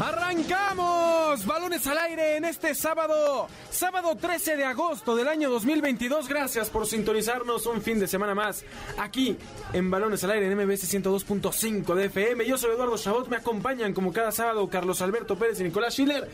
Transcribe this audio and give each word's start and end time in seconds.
Arrancamos 0.00 1.44
balones 1.44 1.86
al 1.88 1.98
aire 1.98 2.36
en 2.36 2.44
este 2.44 2.74
sábado, 2.74 3.48
sábado 3.70 4.14
13 4.14 4.56
de 4.56 4.64
agosto 4.64 5.16
del 5.16 5.26
año 5.26 5.50
2022. 5.50 6.28
Gracias 6.28 6.70
por 6.70 6.86
sintonizarnos 6.86 7.66
un 7.66 7.82
fin 7.82 7.98
de 7.98 8.06
semana 8.06 8.34
más 8.34 8.64
aquí 8.98 9.36
en 9.72 9.90
Balones 9.90 10.22
al 10.22 10.30
aire 10.32 10.46
en 10.46 10.56
MBS 10.56 10.94
102.5 10.94 11.94
de 11.94 12.04
FM. 12.06 12.46
Yo 12.46 12.56
soy 12.56 12.72
Eduardo 12.72 12.96
Chabot, 12.96 13.28
me 13.28 13.36
acompañan 13.36 13.92
como 13.92 14.12
cada 14.12 14.30
sábado 14.30 14.68
Carlos 14.68 15.02
Alberto 15.02 15.36
Pérez 15.36 15.58
y 15.60 15.64
Nicolás 15.64 15.94
Schiller. 15.94 16.28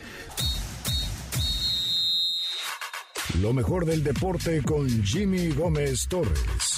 Lo 3.41 3.51
mejor 3.51 3.85
del 3.85 4.03
deporte 4.03 4.61
con 4.61 4.87
Jimmy 5.03 5.49
Gómez 5.49 6.07
Torres. 6.07 6.74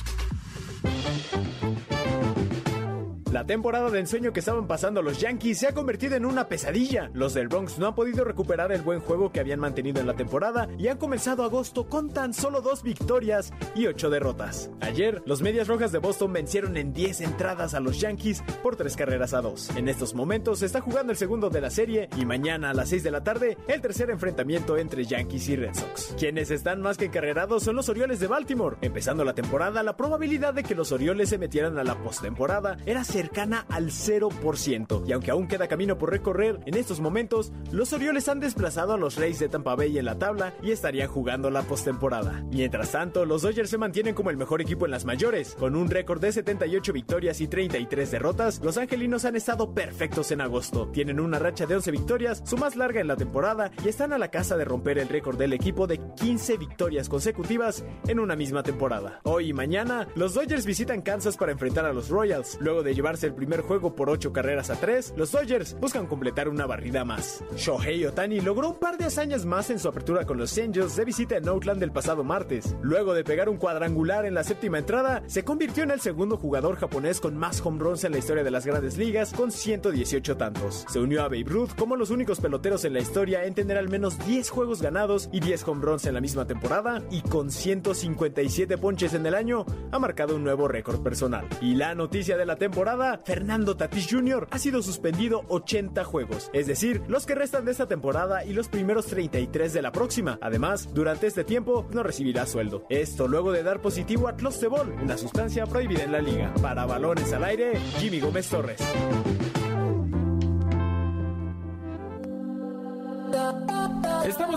Temporada 3.47 3.89
de 3.89 3.99
ensueño 3.99 4.33
que 4.33 4.41
estaban 4.41 4.67
pasando 4.67 5.01
los 5.01 5.19
Yankees 5.19 5.59
se 5.59 5.67
ha 5.67 5.73
convertido 5.73 6.15
en 6.17 6.25
una 6.25 6.49
pesadilla. 6.49 7.09
Los 7.13 7.33
del 7.33 7.47
Bronx 7.47 7.79
no 7.79 7.87
han 7.87 7.95
podido 7.95 8.25
recuperar 8.25 8.73
el 8.73 8.81
buen 8.81 8.99
juego 8.99 9.31
que 9.31 9.39
habían 9.39 9.61
mantenido 9.61 10.01
en 10.01 10.07
la 10.07 10.15
temporada 10.15 10.67
y 10.77 10.89
han 10.89 10.97
comenzado 10.97 11.43
agosto 11.43 11.87
con 11.87 12.09
tan 12.09 12.33
solo 12.33 12.61
dos 12.61 12.83
victorias 12.83 13.53
y 13.73 13.87
ocho 13.87 14.09
derrotas. 14.09 14.69
Ayer, 14.81 15.23
los 15.25 15.41
Medias 15.41 15.69
Rojas 15.69 15.93
de 15.93 15.99
Boston 15.99 16.33
vencieron 16.33 16.75
en 16.75 16.91
10 16.91 17.21
entradas 17.21 17.73
a 17.73 17.79
los 17.79 18.01
Yankees 18.01 18.43
por 18.61 18.75
tres 18.75 18.97
carreras 18.97 19.33
a 19.33 19.41
dos. 19.41 19.69
En 19.77 19.87
estos 19.87 20.13
momentos 20.13 20.59
se 20.59 20.65
está 20.65 20.81
jugando 20.81 21.13
el 21.13 21.17
segundo 21.17 21.49
de 21.49 21.61
la 21.61 21.69
serie 21.69 22.09
y 22.17 22.25
mañana 22.25 22.71
a 22.71 22.73
las 22.73 22.89
6 22.89 23.03
de 23.03 23.11
la 23.11 23.23
tarde 23.23 23.57
el 23.69 23.81
tercer 23.81 24.09
enfrentamiento 24.09 24.77
entre 24.77 25.05
Yankees 25.05 25.47
y 25.47 25.55
Red 25.55 25.73
Sox. 25.73 26.15
Quienes 26.19 26.51
están 26.51 26.81
más 26.81 26.97
que 26.97 27.05
encarrerados 27.05 27.63
son 27.63 27.77
los 27.77 27.87
Orioles 27.87 28.19
de 28.19 28.27
Baltimore. 28.27 28.75
Empezando 28.81 29.23
la 29.23 29.33
temporada, 29.33 29.83
la 29.83 29.95
probabilidad 29.95 30.53
de 30.53 30.63
que 30.63 30.75
los 30.75 30.91
Orioles 30.91 31.29
se 31.29 31.37
metieran 31.37 31.77
a 31.77 31.85
la 31.85 31.95
postemporada 31.95 32.77
era 32.85 33.05
cercana 33.05 33.36
al 33.37 33.91
0%. 33.91 35.03
Y 35.07 35.11
aunque 35.11 35.31
aún 35.31 35.47
queda 35.47 35.67
camino 35.67 35.97
por 35.97 36.09
recorrer, 36.09 36.59
en 36.65 36.75
estos 36.75 36.99
momentos, 36.99 37.51
los 37.71 37.93
Orioles 37.93 38.27
han 38.29 38.39
desplazado 38.39 38.93
a 38.93 38.97
los 38.97 39.15
Reyes 39.15 39.39
de 39.39 39.47
Tampa 39.49 39.75
Bay 39.75 39.97
en 39.99 40.05
la 40.05 40.17
tabla 40.17 40.53
y 40.63 40.71
estarían 40.71 41.07
jugando 41.07 41.51
la 41.51 41.61
postemporada. 41.61 42.43
Mientras 42.51 42.91
tanto, 42.91 43.25
los 43.25 43.43
Dodgers 43.43 43.69
se 43.69 43.77
mantienen 43.77 44.15
como 44.15 44.31
el 44.31 44.37
mejor 44.37 44.61
equipo 44.61 44.85
en 44.85 44.91
las 44.91 45.05
mayores. 45.05 45.55
Con 45.59 45.75
un 45.75 45.89
récord 45.89 46.19
de 46.19 46.31
78 46.31 46.93
victorias 46.93 47.39
y 47.39 47.47
33 47.47 48.09
derrotas, 48.09 48.59
los 48.63 48.77
angelinos 48.77 49.25
han 49.25 49.35
estado 49.35 49.73
perfectos 49.73 50.31
en 50.31 50.41
agosto. 50.41 50.87
Tienen 50.87 51.19
una 51.19 51.37
racha 51.37 51.67
de 51.67 51.75
11 51.75 51.91
victorias, 51.91 52.41
su 52.43 52.57
más 52.57 52.75
larga 52.75 53.01
en 53.01 53.07
la 53.07 53.17
temporada, 53.17 53.69
y 53.85 53.89
están 53.89 54.13
a 54.13 54.17
la 54.17 54.31
casa 54.31 54.57
de 54.57 54.65
romper 54.65 54.97
el 54.97 55.09
récord 55.09 55.37
del 55.37 55.53
equipo 55.53 55.85
de 55.85 55.99
15 56.15 56.57
victorias 56.57 57.07
consecutivas 57.07 57.85
en 58.07 58.19
una 58.19 58.35
misma 58.35 58.63
temporada. 58.63 59.19
Hoy 59.23 59.49
y 59.49 59.53
mañana, 59.53 60.07
los 60.15 60.33
Dodgers 60.33 60.65
visitan 60.65 61.03
Kansas 61.03 61.37
para 61.37 61.51
enfrentar 61.51 61.85
a 61.85 61.93
los 61.93 62.09
Royals, 62.09 62.57
luego 62.59 62.81
de 62.81 62.95
llevarse 62.95 63.26
el 63.27 63.35
primer 63.35 63.61
juego 63.61 63.95
por 63.95 64.09
8 64.09 64.33
carreras 64.33 64.69
a 64.69 64.75
3, 64.75 65.13
los 65.15 65.31
Dodgers 65.31 65.77
buscan 65.79 66.07
completar 66.07 66.49
una 66.49 66.65
barrida 66.65 67.05
más. 67.05 67.43
Shohei 67.55 68.05
Otani 68.05 68.41
logró 68.41 68.69
un 68.69 68.79
par 68.79 68.97
de 68.97 69.05
hazañas 69.05 69.45
más 69.45 69.69
en 69.69 69.79
su 69.79 69.87
apertura 69.87 70.25
con 70.25 70.37
los 70.37 70.57
Angels 70.57 70.95
de 70.95 71.05
visita 71.05 71.37
en 71.37 71.47
Oakland 71.47 71.83
el 71.83 71.91
pasado 71.91 72.23
martes. 72.23 72.75
Luego 72.81 73.13
de 73.13 73.23
pegar 73.23 73.49
un 73.49 73.57
cuadrangular 73.57 74.25
en 74.25 74.33
la 74.33 74.43
séptima 74.43 74.79
entrada, 74.79 75.23
se 75.27 75.43
convirtió 75.43 75.83
en 75.83 75.91
el 75.91 75.99
segundo 75.99 76.37
jugador 76.37 76.77
japonés 76.77 77.19
con 77.19 77.37
más 77.37 77.63
home 77.63 77.79
runs 77.79 78.03
en 78.03 78.13
la 78.13 78.17
historia 78.17 78.43
de 78.43 78.51
las 78.51 78.65
grandes 78.65 78.97
ligas 78.97 79.33
con 79.33 79.51
118 79.51 80.37
tantos. 80.37 80.85
Se 80.89 80.99
unió 80.99 81.21
a 81.21 81.27
Babe 81.27 81.45
Ruth 81.45 81.71
como 81.77 81.95
los 81.95 82.09
únicos 82.09 82.39
peloteros 82.39 82.85
en 82.85 82.93
la 82.93 82.99
historia 82.99 83.45
en 83.45 83.53
tener 83.53 83.77
al 83.77 83.89
menos 83.89 84.17
10 84.25 84.49
juegos 84.49 84.81
ganados 84.81 85.29
y 85.31 85.39
10 85.39 85.67
home 85.67 85.83
runs 85.83 86.05
en 86.05 86.13
la 86.13 86.21
misma 86.21 86.47
temporada 86.47 87.03
y 87.11 87.21
con 87.21 87.51
157 87.51 88.77
ponches 88.77 89.13
en 89.13 89.25
el 89.25 89.35
año 89.35 89.65
ha 89.91 89.99
marcado 89.99 90.35
un 90.35 90.43
nuevo 90.43 90.67
récord 90.67 91.01
personal. 91.01 91.47
Y 91.61 91.75
la 91.75 91.95
noticia 91.95 92.37
de 92.37 92.45
la 92.45 92.55
temporada 92.55 93.16
Fernando 93.23 93.75
Tatis 93.75 94.07
Jr. 94.09 94.47
ha 94.51 94.59
sido 94.59 94.81
suspendido 94.81 95.43
80 95.49 96.03
juegos, 96.03 96.49
es 96.53 96.67
decir, 96.67 97.01
los 97.07 97.25
que 97.25 97.35
restan 97.35 97.65
de 97.65 97.71
esta 97.71 97.87
temporada 97.87 98.45
y 98.45 98.53
los 98.53 98.67
primeros 98.67 99.05
33 99.07 99.73
de 99.73 99.81
la 99.81 99.91
próxima. 99.91 100.37
Además, 100.41 100.93
durante 100.93 101.27
este 101.27 101.43
tiempo 101.43 101.87
no 101.91 102.03
recibirá 102.03 102.45
sueldo. 102.45 102.85
Esto 102.89 103.27
luego 103.27 103.51
de 103.51 103.63
dar 103.63 103.81
positivo 103.81 104.27
a 104.27 104.35
Clostebol, 104.35 104.95
una 105.01 105.17
sustancia 105.17 105.65
prohibida 105.65 106.03
en 106.03 106.11
la 106.11 106.21
liga. 106.21 106.53
Para 106.61 106.85
balones 106.85 107.31
al 107.33 107.43
aire, 107.43 107.79
Jimmy 107.99 108.19
Gómez 108.19 108.49
Torres. 108.49 108.81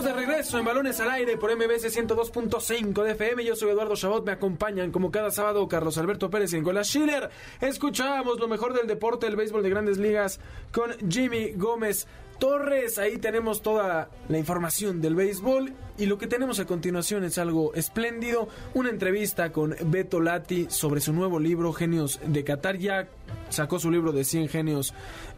De 0.01 0.13
regreso 0.13 0.57
en 0.57 0.65
Balones 0.65 0.99
al 0.99 1.11
Aire 1.11 1.37
por 1.37 1.55
MBS 1.55 1.95
102.5 1.95 3.03
de 3.03 3.11
FM. 3.11 3.45
Yo 3.45 3.55
soy 3.55 3.69
Eduardo 3.69 3.95
Chabot. 3.95 4.25
Me 4.25 4.31
acompañan 4.31 4.91
como 4.91 5.11
cada 5.11 5.29
sábado 5.29 5.67
Carlos 5.67 5.95
Alberto 5.99 6.31
Pérez 6.31 6.53
y 6.53 6.57
Nicolás 6.57 6.87
Schiller. 6.87 7.29
Escuchamos 7.59 8.39
lo 8.39 8.47
mejor 8.47 8.73
del 8.73 8.87
deporte, 8.87 9.27
el 9.27 9.35
béisbol 9.35 9.61
de 9.61 9.69
grandes 9.69 9.99
ligas 9.99 10.39
con 10.71 10.91
Jimmy 11.07 11.51
Gómez 11.51 12.07
Torres. 12.39 12.97
Ahí 12.97 13.19
tenemos 13.19 13.61
toda 13.61 14.09
la 14.27 14.37
información 14.39 15.01
del 15.01 15.13
béisbol. 15.13 15.71
Y 15.99 16.07
lo 16.07 16.17
que 16.17 16.25
tenemos 16.25 16.59
a 16.59 16.65
continuación 16.65 17.23
es 17.23 17.37
algo 17.37 17.75
espléndido. 17.75 18.47
Una 18.73 18.89
entrevista 18.89 19.51
con 19.51 19.75
Beto 19.85 20.19
Lati 20.19 20.65
sobre 20.71 20.99
su 20.99 21.13
nuevo 21.13 21.39
libro, 21.39 21.73
Genios 21.73 22.19
de 22.25 22.43
Qatar. 22.43 22.79
Ya 22.79 23.07
sacó 23.49 23.79
su 23.79 23.91
libro 23.91 24.11
de 24.11 24.23
100 24.23 24.49
genios 24.49 24.93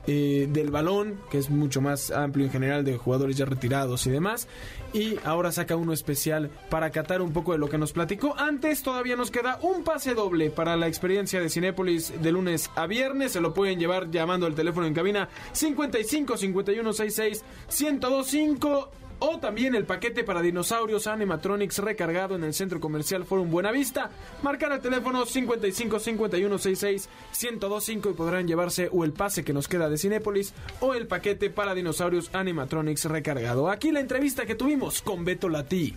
eh, 0.05 0.47
del 0.49 0.69
balón, 0.69 1.19
que 1.31 1.37
es 1.37 1.49
mucho 1.49 1.79
más 1.79 2.11
amplio 2.11 2.45
en 2.45 2.51
general 2.51 2.83
de 2.83 2.97
jugadores 2.97 3.37
ya 3.37 3.45
retirados 3.45 4.05
y 4.05 4.09
demás. 4.09 4.47
Y 4.93 5.17
ahora 5.23 5.51
saca 5.51 5.75
uno 5.75 5.93
especial 5.93 6.49
para 6.69 6.91
catar 6.91 7.21
un 7.21 7.33
poco 7.33 7.53
de 7.53 7.57
lo 7.57 7.69
que 7.69 7.77
nos 7.77 7.93
platicó. 7.93 8.35
Antes 8.37 8.83
todavía 8.83 9.15
nos 9.15 9.31
queda 9.31 9.59
un 9.61 9.83
pase 9.83 10.13
doble 10.13 10.49
para 10.49 10.75
la 10.75 10.87
experiencia 10.87 11.39
de 11.39 11.49
Cinépolis 11.49 12.21
de 12.21 12.31
lunes 12.31 12.69
a 12.75 12.85
viernes. 12.85 13.31
Se 13.31 13.41
lo 13.41 13.53
pueden 13.53 13.79
llevar 13.79 14.11
llamando 14.11 14.45
al 14.45 14.55
teléfono 14.55 14.85
en 14.85 14.93
cabina 14.93 15.29
55 15.53 16.37
51 16.37 16.93
66 16.93 17.43
1025 17.79 19.02
o 19.25 19.39
también 19.39 19.73
el 19.73 19.85
paquete 19.85 20.25
para 20.25 20.41
dinosaurios 20.41 21.07
Animatronics 21.07 21.77
recargado 21.77 22.35
en 22.35 22.43
el 22.43 22.53
Centro 22.53 22.81
Comercial 22.81 23.23
Forum 23.23 23.49
Buenavista. 23.49 24.11
Marcar 24.41 24.73
el 24.73 24.81
teléfono 24.81 25.25
55 25.25 25.97
51 25.97 26.57
66 26.57 27.09
1025 27.41 28.09
y 28.09 28.13
podrán 28.13 28.47
llevarse 28.47 28.89
o 28.91 29.05
el 29.05 29.13
pase 29.13 29.45
que 29.45 29.53
nos 29.53 29.69
queda 29.69 29.87
de 29.89 29.97
Cinépolis 29.97 30.53
o 30.81 30.93
el 30.93 31.07
paquete 31.07 31.49
para 31.49 31.73
dinosaurios 31.73 32.31
Animatronics 32.33 33.05
recargado. 33.05 33.69
Aquí 33.69 33.93
la 33.93 34.01
entrevista 34.01 34.45
que 34.45 34.55
tuvimos 34.55 35.01
con 35.01 35.23
Beto 35.23 35.47
Latí. 35.47 35.95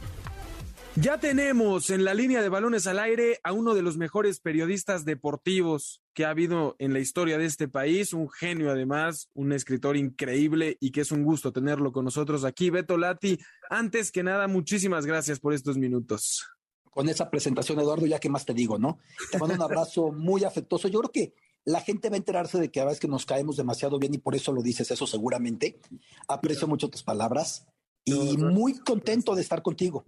Ya 0.98 1.20
tenemos 1.20 1.90
en 1.90 2.04
la 2.04 2.14
línea 2.14 2.40
de 2.40 2.48
balones 2.48 2.86
al 2.86 2.98
aire 2.98 3.38
a 3.44 3.52
uno 3.52 3.74
de 3.74 3.82
los 3.82 3.98
mejores 3.98 4.40
periodistas 4.40 5.04
deportivos 5.04 6.00
que 6.14 6.24
ha 6.24 6.30
habido 6.30 6.74
en 6.78 6.94
la 6.94 7.00
historia 7.00 7.36
de 7.36 7.44
este 7.44 7.68
país, 7.68 8.14
un 8.14 8.30
genio 8.30 8.70
además, 8.70 9.28
un 9.34 9.52
escritor 9.52 9.98
increíble 9.98 10.78
y 10.80 10.92
que 10.92 11.02
es 11.02 11.12
un 11.12 11.22
gusto 11.22 11.52
tenerlo 11.52 11.92
con 11.92 12.06
nosotros 12.06 12.44
aquí. 12.44 12.70
Beto 12.70 12.96
Lati, 12.96 13.38
antes 13.68 14.10
que 14.10 14.22
nada, 14.22 14.48
muchísimas 14.48 15.04
gracias 15.04 15.38
por 15.38 15.52
estos 15.52 15.76
minutos. 15.76 16.46
Con 16.90 17.10
esa 17.10 17.28
presentación, 17.28 17.78
Eduardo, 17.78 18.06
ya 18.06 18.18
que 18.18 18.30
más 18.30 18.46
te 18.46 18.54
digo, 18.54 18.78
¿no? 18.78 18.98
Te 19.30 19.38
mando 19.38 19.54
un 19.54 19.62
abrazo 19.62 20.12
muy 20.16 20.44
afectuoso. 20.44 20.88
Yo 20.88 21.00
creo 21.00 21.12
que 21.12 21.34
la 21.66 21.82
gente 21.82 22.08
va 22.08 22.14
a 22.14 22.18
enterarse 22.18 22.58
de 22.58 22.70
que 22.70 22.80
a 22.80 22.86
veces 22.86 23.00
que 23.00 23.08
nos 23.08 23.26
caemos 23.26 23.58
demasiado 23.58 23.98
bien 23.98 24.14
y 24.14 24.18
por 24.18 24.34
eso 24.34 24.50
lo 24.50 24.62
dices 24.62 24.90
eso 24.90 25.06
seguramente. 25.06 25.78
Aprecio 26.26 26.66
mucho 26.66 26.88
tus 26.88 27.02
palabras 27.02 27.66
y 28.02 28.38
muy 28.38 28.78
contento 28.78 29.34
de 29.34 29.42
estar 29.42 29.60
contigo. 29.60 30.06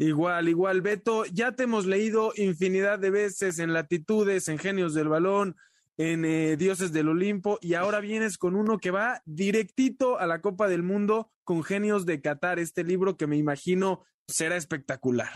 Igual, 0.00 0.48
igual, 0.48 0.80
Beto, 0.80 1.24
ya 1.26 1.52
te 1.52 1.64
hemos 1.64 1.84
leído 1.84 2.32
infinidad 2.36 3.00
de 3.00 3.10
veces 3.10 3.58
en 3.58 3.72
Latitudes, 3.72 4.46
en 4.48 4.58
Genios 4.58 4.94
del 4.94 5.08
Balón, 5.08 5.56
en 5.96 6.24
eh, 6.24 6.56
Dioses 6.56 6.92
del 6.92 7.08
Olimpo, 7.08 7.58
y 7.60 7.74
ahora 7.74 7.98
vienes 7.98 8.38
con 8.38 8.54
uno 8.54 8.78
que 8.78 8.92
va 8.92 9.20
directito 9.24 10.16
a 10.20 10.28
la 10.28 10.40
Copa 10.40 10.68
del 10.68 10.84
Mundo 10.84 11.32
con 11.42 11.64
Genios 11.64 12.06
de 12.06 12.20
Qatar, 12.20 12.60
este 12.60 12.84
libro 12.84 13.16
que 13.16 13.26
me 13.26 13.36
imagino 13.36 14.04
será 14.28 14.56
espectacular. 14.56 15.30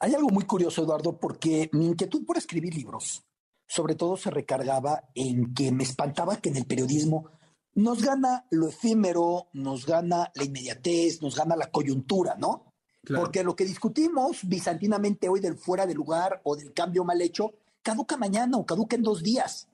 Hay 0.00 0.14
algo 0.14 0.30
muy 0.30 0.44
curioso, 0.46 0.82
Eduardo, 0.82 1.20
porque 1.20 1.70
mi 1.72 1.86
inquietud 1.86 2.26
por 2.26 2.38
escribir 2.38 2.74
libros, 2.74 3.24
sobre 3.68 3.94
todo 3.94 4.16
se 4.16 4.30
recargaba 4.30 5.04
en 5.14 5.54
que 5.54 5.70
me 5.70 5.84
espantaba 5.84 6.38
que 6.38 6.48
en 6.48 6.56
el 6.56 6.66
periodismo 6.66 7.30
nos 7.74 8.02
gana 8.02 8.46
lo 8.50 8.68
efímero, 8.68 9.48
nos 9.52 9.86
gana 9.86 10.32
la 10.34 10.44
inmediatez, 10.44 11.22
nos 11.22 11.36
gana 11.36 11.54
la 11.54 11.70
coyuntura, 11.70 12.34
¿no? 12.36 12.65
Porque 13.14 13.44
lo 13.44 13.54
que 13.54 13.64
discutimos 13.64 14.40
bizantinamente 14.42 15.28
hoy 15.28 15.40
del 15.40 15.56
fuera 15.56 15.86
de 15.86 15.94
lugar 15.94 16.40
o 16.44 16.56
del 16.56 16.72
cambio 16.72 17.04
mal 17.04 17.20
hecho, 17.20 17.54
caduca 17.82 18.16
mañana 18.16 18.56
o 18.56 18.66
caduca 18.66 18.96
en 18.96 19.02
dos 19.02 19.22
días. 19.22 19.68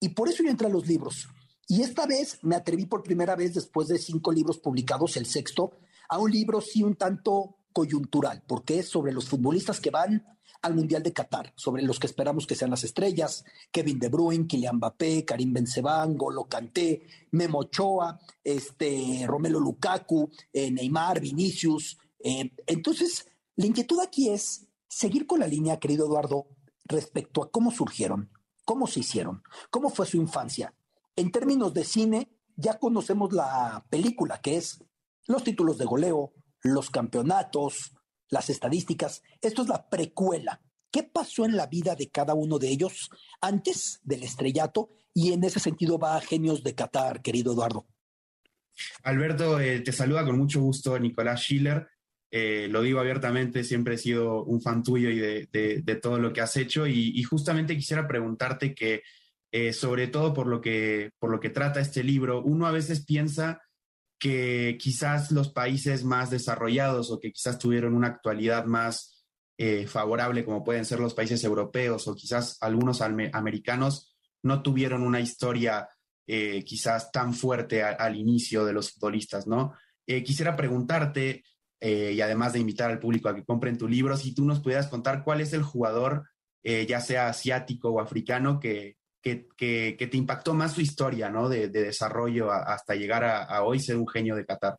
Y 0.00 0.10
por 0.10 0.28
eso 0.28 0.42
yo 0.42 0.50
entré 0.50 0.68
a 0.68 0.70
los 0.70 0.86
libros. 0.86 1.28
Y 1.68 1.82
esta 1.82 2.06
vez 2.06 2.38
me 2.42 2.56
atreví 2.56 2.86
por 2.86 3.02
primera 3.02 3.34
vez, 3.36 3.54
después 3.54 3.88
de 3.88 3.98
cinco 3.98 4.32
libros 4.32 4.58
publicados, 4.58 5.16
el 5.16 5.26
sexto, 5.26 5.72
a 6.08 6.18
un 6.18 6.30
libro 6.30 6.60
sí 6.60 6.82
un 6.82 6.96
tanto 6.96 7.56
coyuntural, 7.72 8.42
porque 8.46 8.80
es 8.80 8.88
sobre 8.88 9.12
los 9.12 9.28
futbolistas 9.28 9.80
que 9.80 9.90
van 9.90 10.24
al 10.60 10.74
Mundial 10.74 11.02
de 11.02 11.12
Qatar, 11.12 11.52
sobre 11.56 11.82
los 11.82 11.98
que 11.98 12.06
esperamos 12.06 12.46
que 12.46 12.54
sean 12.54 12.70
las 12.70 12.84
estrellas, 12.84 13.44
Kevin 13.72 13.98
De 13.98 14.08
Bruyne, 14.08 14.46
Kylian 14.46 14.76
Mbappé, 14.76 15.24
Karim 15.24 15.52
Benzema, 15.52 16.06
Golo 16.06 16.44
Kanté, 16.44 17.02
Memo 17.32 17.60
Ochoa, 17.60 18.20
este, 18.44 19.24
Romelo 19.26 19.58
Lukaku, 19.58 20.30
eh, 20.52 20.70
Neymar, 20.70 21.20
Vinicius. 21.20 21.98
Eh, 22.22 22.52
entonces, 22.66 23.26
la 23.56 23.66
inquietud 23.66 24.00
aquí 24.00 24.30
es 24.30 24.68
seguir 24.88 25.26
con 25.26 25.40
la 25.40 25.46
línea, 25.46 25.78
querido 25.78 26.06
Eduardo, 26.06 26.48
respecto 26.84 27.42
a 27.42 27.50
cómo 27.50 27.70
surgieron, 27.70 28.30
cómo 28.64 28.86
se 28.86 29.00
hicieron, 29.00 29.42
cómo 29.70 29.90
fue 29.90 30.06
su 30.06 30.16
infancia. 30.16 30.74
En 31.16 31.30
términos 31.30 31.74
de 31.74 31.84
cine, 31.84 32.32
ya 32.56 32.78
conocemos 32.78 33.32
la 33.32 33.86
película, 33.90 34.40
que 34.40 34.56
es 34.56 34.84
los 35.26 35.44
títulos 35.44 35.78
de 35.78 35.84
goleo, 35.84 36.32
los 36.62 36.90
campeonatos, 36.90 37.92
las 38.28 38.50
estadísticas. 38.50 39.22
Esto 39.40 39.62
es 39.62 39.68
la 39.68 39.88
precuela. 39.88 40.60
¿Qué 40.90 41.02
pasó 41.02 41.44
en 41.44 41.56
la 41.56 41.66
vida 41.66 41.94
de 41.94 42.10
cada 42.10 42.34
uno 42.34 42.58
de 42.58 42.68
ellos 42.68 43.10
antes 43.40 44.00
del 44.02 44.22
estrellato? 44.22 44.90
Y 45.14 45.32
en 45.32 45.44
ese 45.44 45.60
sentido 45.60 45.98
va 45.98 46.16
a 46.16 46.20
Genios 46.20 46.62
de 46.62 46.74
Qatar, 46.74 47.22
querido 47.22 47.52
Eduardo. 47.52 47.86
Alberto, 49.02 49.60
eh, 49.60 49.80
te 49.80 49.92
saluda 49.92 50.24
con 50.24 50.38
mucho 50.38 50.60
gusto 50.60 50.98
Nicolás 50.98 51.40
Schiller. 51.40 51.86
Eh, 52.34 52.66
lo 52.70 52.80
digo 52.80 52.98
abiertamente, 52.98 53.62
siempre 53.62 53.96
he 53.96 53.98
sido 53.98 54.42
un 54.44 54.62
fan 54.62 54.82
tuyo 54.82 55.10
y 55.10 55.18
de, 55.18 56.00
todo 56.00 56.18
lo 56.18 56.32
que 56.32 56.40
has 56.40 56.56
hecho 56.56 56.86
y, 56.86 57.22
justamente 57.24 57.76
quisiera 57.76 58.08
preguntarte 58.08 58.74
que, 58.74 59.02
eh, 59.50 59.74
sobre 59.74 60.06
todo 60.08 60.32
por 60.32 60.46
lo, 60.46 60.62
que, 60.62 61.10
por 61.18 61.30
lo 61.30 61.38
que 61.40 61.50
trata 61.50 61.80
este 61.80 62.02
libro, 62.02 62.42
uno 62.42 62.66
a 62.66 62.70
veces 62.70 63.04
piensa 63.04 63.60
que 64.18 64.78
quizás 64.80 65.30
los 65.30 65.52
países 65.52 66.04
más 66.04 66.30
desarrollados 66.30 67.10
o 67.10 67.20
que 67.20 67.32
quizás 67.32 67.58
tuvieron 67.58 67.92
una 67.94 68.08
actualidad 68.08 68.64
más 68.64 69.26
eh, 69.58 69.86
favorable, 69.86 70.42
como 70.42 70.64
pueden 70.64 70.86
ser 70.86 71.00
los 71.00 71.12
países 71.12 71.44
europeos 71.44 72.08
o 72.08 72.14
quizás 72.14 72.56
algunos 72.62 73.02
americanos, 73.02 74.16
no 74.42 74.62
tuvieron 74.62 75.02
una 75.02 75.20
historia 75.20 75.86
quizás 76.24 77.12
tan 77.12 77.34
fuerte 77.34 77.82
al 77.82 78.16
inicio 78.16 78.64
de 78.64 78.72
los 78.72 78.92
futbolistas, 78.92 79.46
¿no? 79.46 79.74
Quisiera 80.06 80.56
preguntarte, 80.56 81.44
y 81.82 82.20
además 82.20 82.52
de 82.52 82.60
invitar 82.60 82.90
al 82.90 83.00
público 83.00 83.28
a 83.28 83.34
que 83.34 83.44
compren 83.44 83.76
tu 83.76 83.88
libro, 83.88 84.16
si 84.16 84.34
tú 84.34 84.44
nos 84.44 84.60
pudieras 84.60 84.86
contar 84.86 85.24
cuál 85.24 85.40
es 85.40 85.52
el 85.52 85.62
jugador, 85.62 86.28
ya 86.62 87.00
sea 87.00 87.26
asiático 87.26 87.90
o 87.90 88.00
africano, 88.00 88.60
que, 88.60 88.98
que, 89.22 89.96
te 90.10 90.16
impactó 90.16 90.54
más 90.54 90.72
su 90.72 90.80
historia, 90.80 91.30
¿no? 91.30 91.48
De, 91.48 91.68
desarrollo 91.68 92.50
hasta 92.50 92.94
llegar 92.94 93.24
a, 93.24 93.62
hoy 93.62 93.80
ser 93.80 93.96
un 93.96 94.08
genio 94.08 94.34
de 94.34 94.44
Qatar. 94.44 94.78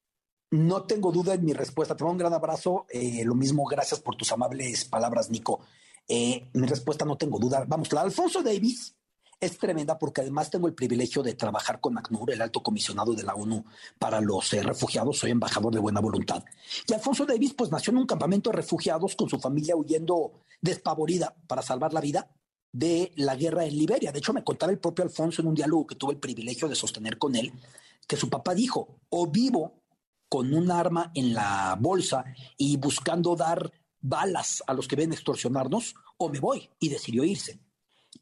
No 0.52 0.84
tengo 0.84 1.12
duda 1.12 1.34
en 1.34 1.44
mi 1.44 1.54
respuesta. 1.54 1.96
Te 1.96 2.04
mando 2.04 2.14
un 2.14 2.20
gran 2.20 2.34
abrazo. 2.34 2.86
Eh, 2.90 3.24
lo 3.26 3.34
mismo, 3.34 3.66
gracias 3.66 4.00
por 4.00 4.16
tus 4.16 4.32
amables 4.32 4.86
palabras, 4.86 5.30
Nico. 5.32 5.62
Eh, 6.08 6.50
mi 6.54 6.68
respuesta 6.68 7.06
no 7.06 7.18
tengo 7.18 7.40
duda. 7.40 7.66
Vamos, 7.68 7.92
la 7.92 8.02
Alfonso 8.02 8.44
Davis 8.44 8.96
es 9.40 9.58
tremenda 9.58 9.98
porque 9.98 10.22
además 10.22 10.50
tengo 10.50 10.68
el 10.68 10.74
privilegio 10.74 11.24
de 11.24 11.34
trabajar 11.34 11.80
con 11.80 11.98
ACNUR, 11.98 12.32
el 12.32 12.42
alto 12.42 12.64
comisionado 12.64 13.14
de 13.14 13.24
la 13.24 13.36
ONU 13.36 13.66
para 14.00 14.22
los 14.22 14.54
eh, 14.54 14.64
refugiados. 14.64 15.20
Soy 15.20 15.32
embajador 15.32 15.74
de 15.74 15.80
buena 15.80 16.00
voluntad. 16.00 16.44
Y 16.88 16.94
Alfonso 16.94 17.26
Davis, 17.26 17.54
pues 17.54 17.72
nació 17.72 17.92
en 17.92 17.98
un 17.98 18.06
campamento 18.06 18.50
de 18.50 18.58
refugiados 18.58 19.16
con 19.16 19.30
su 19.30 19.40
familia 19.40 19.76
huyendo 19.76 20.42
despavorida 20.62 21.36
para 21.48 21.62
salvar 21.62 21.94
la 21.94 22.02
vida 22.02 22.30
de 22.72 23.12
la 23.16 23.36
guerra 23.36 23.66
en 23.66 23.78
Liberia. 23.78 24.12
De 24.12 24.20
hecho, 24.20 24.34
me 24.34 24.44
contaba 24.44 24.72
el 24.72 24.80
propio 24.80 25.04
Alfonso 25.04 25.42
en 25.42 25.48
un 25.48 25.56
diálogo 25.56 25.88
que 25.88 25.96
tuve 25.96 26.14
el 26.14 26.20
privilegio 26.20 26.68
de 26.68 26.76
sostener 26.76 27.18
con 27.18 27.36
él, 27.36 27.54
que 28.08 28.18
su 28.18 28.30
papá 28.30 28.54
dijo, 28.56 29.00
o 29.10 29.28
vivo 29.28 29.84
con 30.28 30.54
un 30.54 30.72
arma 30.72 31.12
en 31.14 31.34
la 31.34 31.78
bolsa 31.80 32.26
y 32.58 32.78
buscando 32.78 33.36
dar 33.36 33.72
balas 34.02 34.64
a 34.68 34.74
los 34.74 34.88
que 34.88 34.96
ven 34.96 35.14
extorsionarnos, 35.14 35.96
o 36.18 36.30
me 36.30 36.40
voy, 36.40 36.70
y 36.80 36.90
decidió 36.90 37.24
irse. 37.24 37.60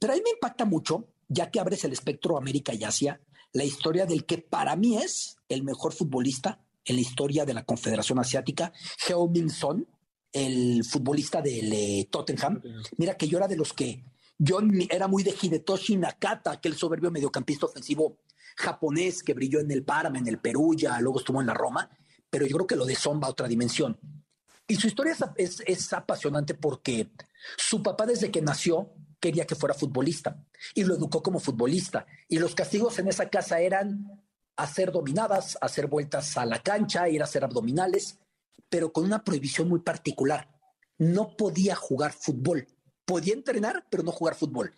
Pero 0.01 0.13
a 0.13 0.15
mí 0.15 0.23
me 0.23 0.31
impacta 0.31 0.65
mucho, 0.65 1.09
ya 1.27 1.51
que 1.51 1.59
abres 1.59 1.83
el 1.83 1.93
espectro 1.93 2.35
América 2.35 2.73
y 2.73 2.83
Asia, 2.83 3.21
la 3.53 3.63
historia 3.63 4.07
del 4.07 4.25
que 4.25 4.39
para 4.39 4.75
mí 4.75 4.97
es 4.97 5.37
el 5.47 5.61
mejor 5.61 5.93
futbolista 5.93 6.59
en 6.83 6.95
la 6.95 7.01
historia 7.01 7.45
de 7.45 7.53
la 7.53 7.65
Confederación 7.65 8.17
Asiática, 8.17 8.73
Heo 9.07 9.27
Min 9.27 9.51
Son, 9.51 9.87
el 10.33 10.83
futbolista 10.83 11.39
del 11.39 11.71
eh, 11.71 12.07
Tottenham. 12.09 12.63
Mira 12.97 13.15
que 13.15 13.27
yo 13.27 13.37
era 13.37 13.47
de 13.47 13.57
los 13.57 13.73
que 13.73 14.03
yo 14.39 14.57
era 14.89 15.07
muy 15.07 15.21
de 15.21 15.35
Hidetoshi 15.39 15.97
Nakata, 15.97 16.53
aquel 16.53 16.75
soberbio 16.75 17.11
mediocampista 17.11 17.67
ofensivo 17.67 18.17
japonés 18.57 19.21
que 19.21 19.35
brilló 19.35 19.59
en 19.59 19.69
el 19.69 19.83
Parma, 19.83 20.17
en 20.17 20.27
el 20.27 20.39
Perú, 20.39 20.73
ya 20.75 20.99
luego 20.99 21.19
estuvo 21.19 21.41
en 21.41 21.47
la 21.47 21.53
Roma, 21.53 21.87
pero 22.27 22.47
yo 22.47 22.55
creo 22.55 22.67
que 22.67 22.75
lo 22.75 22.85
de 22.85 22.95
Son 22.95 23.21
va 23.21 23.27
a 23.27 23.31
otra 23.31 23.47
dimensión. 23.47 23.99
Y 24.67 24.77
su 24.77 24.87
historia 24.87 25.15
es, 25.35 25.61
es, 25.63 25.93
apasionante 25.93 26.55
porque 26.55 27.11
su 27.55 27.83
papá 27.83 28.07
desde 28.07 28.31
que 28.31 28.41
nació 28.41 28.89
quería 29.21 29.47
que 29.47 29.55
fuera 29.55 29.73
futbolista 29.73 30.43
y 30.75 30.83
lo 30.83 30.95
educó 30.95 31.23
como 31.23 31.39
futbolista. 31.39 32.05
Y 32.27 32.39
los 32.39 32.55
castigos 32.55 32.99
en 32.99 33.07
esa 33.07 33.29
casa 33.29 33.61
eran 33.61 34.21
hacer 34.57 34.91
dominadas, 34.91 35.57
hacer 35.61 35.87
vueltas 35.87 36.35
a 36.37 36.45
la 36.45 36.61
cancha, 36.61 37.07
ir 37.07 37.21
a 37.21 37.25
hacer 37.25 37.45
abdominales, 37.45 38.19
pero 38.67 38.91
con 38.91 39.05
una 39.05 39.23
prohibición 39.23 39.69
muy 39.69 39.79
particular. 39.79 40.49
No 40.97 41.37
podía 41.37 41.75
jugar 41.75 42.11
fútbol 42.11 42.67
podía 43.11 43.33
entrenar, 43.33 43.85
pero 43.89 44.03
no 44.03 44.11
jugar 44.13 44.35
fútbol. 44.35 44.73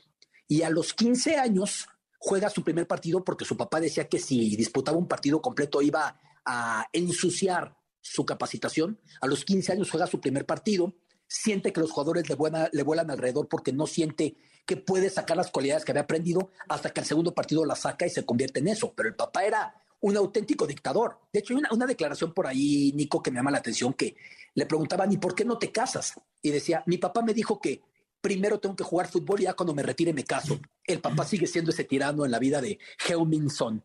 Y 0.47 0.63
a 0.63 0.69
los 0.71 0.95
15 0.95 1.37
años 1.37 1.87
juega 2.17 2.49
su 2.49 2.63
primer 2.63 2.87
partido 2.87 3.23
porque 3.23 3.45
su 3.45 3.55
papá 3.55 3.79
decía 3.79 4.09
que 4.09 4.17
si 4.17 4.55
disputaba 4.55 4.97
un 4.97 5.07
partido 5.07 5.39
completo 5.39 5.83
iba 5.83 6.19
a 6.43 6.87
ensuciar 6.91 7.77
su 8.01 8.25
capacitación. 8.25 8.99
A 9.21 9.27
los 9.27 9.45
15 9.45 9.73
años 9.73 9.91
juega 9.91 10.07
su 10.07 10.19
primer 10.19 10.47
partido, 10.47 10.95
siente 11.27 11.73
que 11.73 11.81
los 11.81 11.91
jugadores 11.91 12.29
le, 12.29 12.37
le 12.71 12.83
vuelan 12.83 13.11
alrededor 13.11 13.47
porque 13.47 13.73
no 13.73 13.87
siente 13.87 14.35
que 14.65 14.77
puede 14.77 15.09
sacar 15.09 15.37
las 15.37 15.51
cualidades 15.51 15.83
que 15.83 15.91
había 15.91 16.03
aprendido 16.03 16.51
hasta 16.69 16.91
que 16.91 17.01
el 17.01 17.05
segundo 17.05 17.33
partido 17.33 17.65
la 17.65 17.75
saca 17.75 18.05
y 18.05 18.09
se 18.09 18.25
convierte 18.25 18.59
en 18.59 18.69
eso. 18.69 18.93
Pero 18.95 19.09
el 19.09 19.15
papá 19.15 19.43
era 19.43 19.75
un 19.99 20.17
auténtico 20.17 20.67
dictador. 20.67 21.19
De 21.31 21.39
hecho, 21.39 21.53
hay 21.53 21.59
una, 21.59 21.69
una, 21.71 21.85
declaración 21.85 22.33
por 22.33 22.47
ahí, 22.47 22.91
Nico, 22.93 23.21
que 23.21 23.31
me 23.31 23.37
llama 23.37 23.51
la 23.51 23.59
atención, 23.59 23.93
que 23.93 24.15
le 24.53 24.65
preguntaban, 24.65 25.11
¿y 25.11 25.17
por 25.17 25.33
qué 25.33 25.45
no 25.45 25.57
te 25.57 25.71
casas? 25.71 26.13
Y 26.41 26.51
decía, 26.51 26.83
mi 26.87 26.97
papá 26.97 27.21
me 27.21 27.33
dijo 27.33 27.59
que 27.59 27.81
primero 28.23 28.59
tengo 28.59 28.75
que 28.75 28.83
jugar 28.85 29.09
fútbol 29.09 29.41
y 29.41 29.43
ya 29.43 29.53
cuando 29.53 29.73
me 29.73 29.83
retire 29.83 30.13
me 30.13 30.23
caso. 30.23 30.59
El 30.85 31.01
papá 31.01 31.25
sigue 31.25 31.47
siendo 31.47 31.71
ese 31.71 31.83
tirano 31.83 32.25
en 32.25 32.31
la 32.31 32.39
vida 32.39 32.61
de 32.61 32.79
Heung-Min 33.05 33.49
Son. 33.49 33.83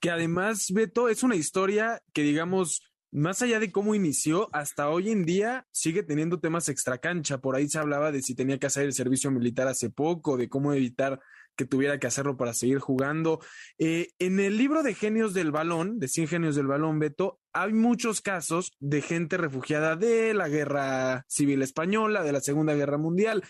Que 0.00 0.10
además, 0.10 0.68
Beto, 0.72 1.08
es 1.08 1.22
una 1.22 1.36
historia 1.36 2.02
que, 2.12 2.22
digamos, 2.22 2.82
más 3.12 3.42
allá 3.42 3.60
de 3.60 3.70
cómo 3.70 3.94
inició, 3.94 4.48
hasta 4.52 4.88
hoy 4.88 5.10
en 5.10 5.24
día 5.24 5.66
sigue 5.70 6.02
teniendo 6.02 6.40
temas 6.40 6.68
extracancha. 6.68 7.38
Por 7.38 7.54
ahí 7.54 7.68
se 7.68 7.78
hablaba 7.78 8.10
de 8.10 8.22
si 8.22 8.34
tenía 8.34 8.58
que 8.58 8.66
hacer 8.66 8.84
el 8.84 8.94
servicio 8.94 9.30
militar 9.30 9.68
hace 9.68 9.90
poco, 9.90 10.36
de 10.36 10.48
cómo 10.48 10.72
evitar 10.72 11.20
que 11.54 11.66
tuviera 11.66 11.98
que 11.98 12.06
hacerlo 12.06 12.36
para 12.36 12.54
seguir 12.54 12.78
jugando. 12.78 13.40
Eh, 13.78 14.08
en 14.18 14.40
el 14.40 14.56
libro 14.56 14.82
de 14.82 14.94
Genios 14.94 15.34
del 15.34 15.52
Balón, 15.52 15.98
de 15.98 16.08
100 16.08 16.28
Genios 16.28 16.56
del 16.56 16.66
Balón, 16.66 16.98
Beto, 16.98 17.38
hay 17.52 17.74
muchos 17.74 18.22
casos 18.22 18.72
de 18.80 19.02
gente 19.02 19.36
refugiada 19.36 19.94
de 19.96 20.32
la 20.32 20.48
Guerra 20.48 21.24
Civil 21.28 21.62
Española, 21.62 22.22
de 22.22 22.32
la 22.32 22.40
Segunda 22.40 22.74
Guerra 22.74 22.96
Mundial. 22.96 23.44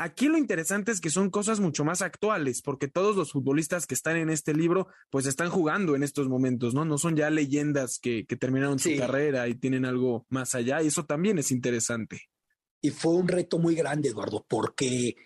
Aquí 0.00 0.28
lo 0.28 0.38
interesante 0.38 0.92
es 0.92 1.00
que 1.00 1.10
son 1.10 1.28
cosas 1.28 1.58
mucho 1.58 1.84
más 1.84 2.02
actuales, 2.02 2.62
porque 2.62 2.86
todos 2.86 3.16
los 3.16 3.32
futbolistas 3.32 3.84
que 3.84 3.94
están 3.94 4.16
en 4.16 4.30
este 4.30 4.54
libro, 4.54 4.86
pues 5.10 5.26
están 5.26 5.50
jugando 5.50 5.96
en 5.96 6.04
estos 6.04 6.28
momentos, 6.28 6.72
¿no? 6.72 6.84
No 6.84 6.98
son 6.98 7.16
ya 7.16 7.30
leyendas 7.30 7.98
que, 7.98 8.24
terminaron 8.38 8.78
su 8.78 8.96
carrera 8.96 9.48
y 9.48 9.56
tienen 9.56 9.84
algo 9.84 10.24
más 10.28 10.54
allá, 10.54 10.80
y 10.82 10.86
eso 10.86 11.04
también 11.04 11.38
es 11.38 11.50
interesante. 11.50 12.30
Y 12.80 12.90
fue 12.90 13.14
un 13.14 13.26
reto 13.26 13.58
muy 13.58 13.74
grande, 13.74 14.10
Eduardo, 14.10 14.46
porque 14.48 15.16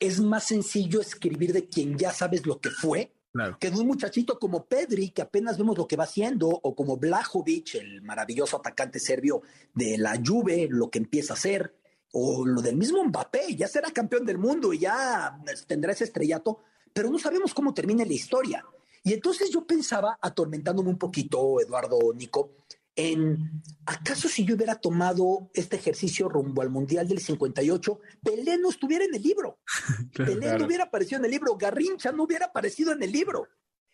es 0.00 0.20
más 0.20 0.48
sencillo 0.48 1.00
escribir 1.00 1.52
de 1.52 1.68
quien 1.68 1.96
ya 1.96 2.12
sabes 2.12 2.46
lo 2.46 2.60
que 2.60 2.70
fue, 2.70 3.12
que 3.60 3.70
de 3.70 3.78
un 3.78 3.86
muchachito 3.86 4.40
como 4.40 4.66
Pedri, 4.66 5.10
que 5.10 5.22
apenas 5.22 5.56
vemos 5.56 5.78
lo 5.78 5.86
que 5.86 5.94
va 5.94 6.02
haciendo, 6.02 6.48
o 6.48 6.74
como 6.74 6.96
Blajovic, 6.96 7.76
el 7.76 8.02
maravilloso 8.02 8.56
atacante 8.56 8.98
serbio 8.98 9.42
de 9.72 9.98
la 9.98 10.20
Juve, 10.24 10.66
lo 10.68 10.90
que 10.90 10.98
empieza 10.98 11.34
a 11.34 11.36
hacer, 11.36 11.76
o 12.18 12.46
lo 12.46 12.62
del 12.62 12.76
mismo 12.76 13.04
Mbappé, 13.04 13.54
ya 13.54 13.68
será 13.68 13.90
campeón 13.90 14.24
del 14.24 14.38
mundo 14.38 14.72
y 14.72 14.78
ya 14.78 15.38
tendrá 15.66 15.92
ese 15.92 16.04
estrellato, 16.04 16.62
pero 16.94 17.10
no 17.10 17.18
sabemos 17.18 17.52
cómo 17.52 17.74
termina 17.74 18.06
la 18.06 18.12
historia. 18.14 18.64
Y 19.04 19.12
entonces 19.12 19.50
yo 19.50 19.66
pensaba, 19.66 20.18
atormentándome 20.22 20.88
un 20.88 20.96
poquito, 20.96 21.60
Eduardo 21.60 22.14
Nico, 22.14 22.52
en, 22.96 23.62
¿acaso 23.84 24.30
si 24.30 24.46
yo 24.46 24.54
hubiera 24.54 24.76
tomado 24.76 25.50
este 25.52 25.76
ejercicio 25.76 26.30
rumbo 26.30 26.62
al 26.62 26.70
Mundial 26.70 27.06
del 27.06 27.20
58, 27.20 28.00
Pelé 28.24 28.56
no 28.56 28.70
estuviera 28.70 29.04
en 29.04 29.14
el 29.14 29.22
libro? 29.22 29.58
Pelé 30.16 30.56
no 30.58 30.64
hubiera 30.64 30.84
aparecido 30.84 31.18
en 31.18 31.26
el 31.26 31.32
libro, 31.32 31.54
Garrincha 31.58 32.12
no 32.12 32.22
hubiera 32.22 32.46
aparecido 32.46 32.92
en 32.92 33.02
el 33.02 33.12
libro. 33.12 33.46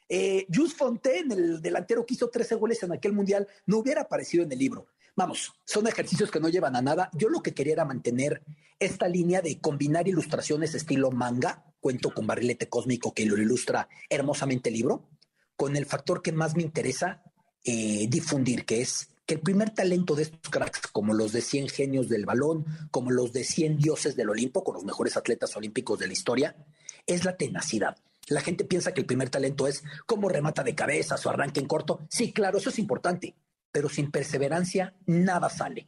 Eh, 0.08 0.46
Jules 0.48 0.74
Fontaine, 0.74 1.34
el 1.34 1.60
delantero 1.60 2.06
que 2.06 2.14
hizo 2.14 2.30
13 2.30 2.54
goles 2.54 2.80
en 2.84 2.92
aquel 2.92 3.14
Mundial, 3.14 3.48
no 3.66 3.78
hubiera 3.78 4.02
aparecido 4.02 4.44
en 4.44 4.52
el 4.52 4.58
libro. 4.60 4.86
Vamos, 5.14 5.52
son 5.64 5.86
ejercicios 5.86 6.30
que 6.30 6.40
no 6.40 6.48
llevan 6.48 6.74
a 6.74 6.82
nada. 6.82 7.10
Yo 7.12 7.28
lo 7.28 7.42
que 7.42 7.52
quería 7.52 7.74
era 7.74 7.84
mantener 7.84 8.42
esta 8.78 9.08
línea 9.08 9.42
de 9.42 9.60
combinar 9.60 10.08
ilustraciones 10.08 10.74
estilo 10.74 11.10
manga, 11.10 11.64
cuento 11.80 12.14
con 12.14 12.26
barrilete 12.26 12.68
cósmico 12.68 13.12
que 13.12 13.26
lo 13.26 13.36
ilustra 13.36 13.88
hermosamente 14.08 14.70
el 14.70 14.76
libro, 14.76 15.10
con 15.56 15.76
el 15.76 15.86
factor 15.86 16.22
que 16.22 16.32
más 16.32 16.56
me 16.56 16.62
interesa 16.62 17.22
eh, 17.64 18.06
difundir, 18.08 18.64
que 18.64 18.80
es 18.80 19.08
que 19.26 19.34
el 19.34 19.40
primer 19.40 19.70
talento 19.70 20.14
de 20.14 20.24
estos 20.24 20.50
cracks, 20.50 20.88
como 20.90 21.14
los 21.14 21.32
de 21.32 21.42
100 21.42 21.68
genios 21.68 22.08
del 22.08 22.26
balón, 22.26 22.64
como 22.90 23.10
los 23.10 23.32
de 23.32 23.44
100 23.44 23.76
dioses 23.76 24.16
del 24.16 24.30
Olimpo, 24.30 24.64
con 24.64 24.74
los 24.74 24.84
mejores 24.84 25.16
atletas 25.16 25.56
olímpicos 25.56 25.98
de 25.98 26.06
la 26.08 26.12
historia, 26.12 26.56
es 27.06 27.24
la 27.24 27.36
tenacidad. 27.36 27.96
La 28.28 28.40
gente 28.40 28.64
piensa 28.64 28.92
que 28.92 29.02
el 29.02 29.06
primer 29.06 29.30
talento 29.30 29.66
es 29.66 29.84
como 30.06 30.28
remata 30.28 30.64
de 30.64 30.74
cabeza 30.74 31.16
o 31.22 31.28
arranque 31.28 31.60
en 31.60 31.66
corto. 31.66 32.00
Sí, 32.08 32.32
claro, 32.32 32.58
eso 32.58 32.70
es 32.70 32.78
importante, 32.78 33.36
pero 33.72 33.88
sin 33.88 34.10
perseverancia 34.10 34.94
nada 35.06 35.48
sale. 35.48 35.86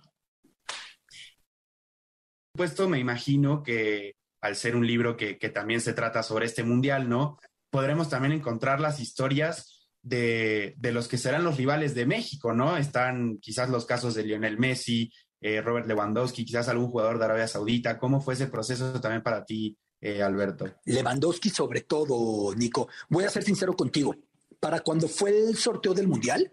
Puesto, 2.52 2.88
me 2.88 2.98
imagino 2.98 3.62
que 3.62 4.16
al 4.40 4.56
ser 4.56 4.76
un 4.76 4.86
libro 4.86 5.16
que, 5.16 5.38
que 5.38 5.48
también 5.48 5.80
se 5.80 5.92
trata 5.92 6.22
sobre 6.22 6.46
este 6.46 6.64
mundial, 6.64 7.08
¿no? 7.08 7.38
Podremos 7.70 8.08
también 8.08 8.32
encontrar 8.32 8.80
las 8.80 9.00
historias 9.00 9.88
de, 10.02 10.74
de, 10.76 10.92
los 10.92 11.08
que 11.08 11.18
serán 11.18 11.44
los 11.44 11.56
rivales 11.56 11.94
de 11.94 12.06
México, 12.06 12.52
¿no? 12.52 12.76
Están 12.76 13.38
quizás 13.38 13.70
los 13.70 13.86
casos 13.86 14.14
de 14.14 14.22
Lionel 14.22 14.58
Messi, 14.58 15.10
eh, 15.40 15.60
Robert 15.60 15.86
Lewandowski, 15.86 16.44
quizás 16.44 16.68
algún 16.68 16.88
jugador 16.88 17.18
de 17.18 17.24
Arabia 17.26 17.46
Saudita. 17.46 17.98
¿Cómo 17.98 18.20
fue 18.20 18.32
ese 18.32 18.46
proceso 18.46 18.98
también 19.00 19.22
para 19.22 19.44
ti, 19.44 19.76
eh, 20.00 20.22
Alberto? 20.22 20.66
Lewandowski 20.86 21.50
sobre 21.50 21.82
todo, 21.82 22.54
Nico. 22.54 22.88
Voy 23.10 23.24
a 23.24 23.28
ser 23.30 23.42
sincero 23.42 23.74
contigo. 23.74 24.14
Para 24.58 24.80
cuando 24.80 25.06
fue 25.06 25.30
el 25.30 25.56
sorteo 25.56 25.92
del 25.92 26.08
Mundial, 26.08 26.50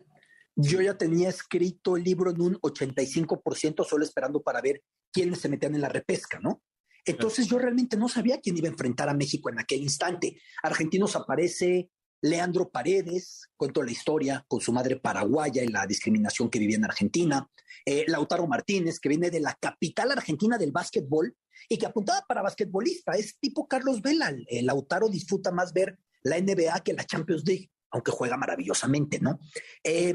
yo 0.61 0.81
ya 0.81 0.97
tenía 0.97 1.29
escrito 1.29 1.97
el 1.97 2.03
libro 2.03 2.31
en 2.31 2.41
un 2.41 2.55
85% 2.55 3.85
solo 3.85 4.03
esperando 4.03 4.41
para 4.41 4.61
ver 4.61 4.83
quiénes 5.11 5.39
se 5.39 5.49
metían 5.49 5.75
en 5.75 5.81
la 5.81 5.89
repesca, 5.89 6.39
¿no? 6.39 6.61
Entonces 7.05 7.47
yo 7.47 7.57
realmente 7.57 7.97
no 7.97 8.07
sabía 8.07 8.39
quién 8.39 8.57
iba 8.57 8.67
a 8.67 8.71
enfrentar 8.71 9.09
a 9.09 9.13
México 9.13 9.49
en 9.49 9.59
aquel 9.59 9.81
instante. 9.81 10.39
Argentinos 10.61 11.15
aparece 11.15 11.89
Leandro 12.21 12.69
Paredes, 12.69 13.49
cuento 13.57 13.81
la 13.81 13.91
historia 13.91 14.45
con 14.47 14.61
su 14.61 14.71
madre 14.71 14.97
paraguaya 14.97 15.63
y 15.63 15.67
la 15.67 15.87
discriminación 15.87 16.49
que 16.49 16.59
vivía 16.59 16.77
en 16.77 16.85
Argentina. 16.85 17.49
Eh, 17.85 18.05
Lautaro 18.07 18.45
Martínez, 18.45 18.99
que 18.99 19.09
viene 19.09 19.31
de 19.31 19.39
la 19.39 19.57
capital 19.59 20.11
argentina 20.11 20.57
del 20.59 20.71
básquetbol 20.71 21.35
y 21.67 21.77
que 21.77 21.87
apuntaba 21.87 22.23
para 22.27 22.43
basquetbolista. 22.43 23.13
Es 23.13 23.39
tipo 23.39 23.67
Carlos 23.67 24.01
Vela. 24.01 24.35
El 24.47 24.67
Lautaro 24.67 25.09
disfruta 25.09 25.51
más 25.51 25.73
ver 25.73 25.97
la 26.21 26.39
NBA 26.39 26.81
que 26.83 26.93
la 26.93 27.05
Champions 27.05 27.43
League, 27.45 27.71
aunque 27.89 28.11
juega 28.11 28.37
maravillosamente, 28.37 29.19
¿no? 29.19 29.39
Eh, 29.83 30.13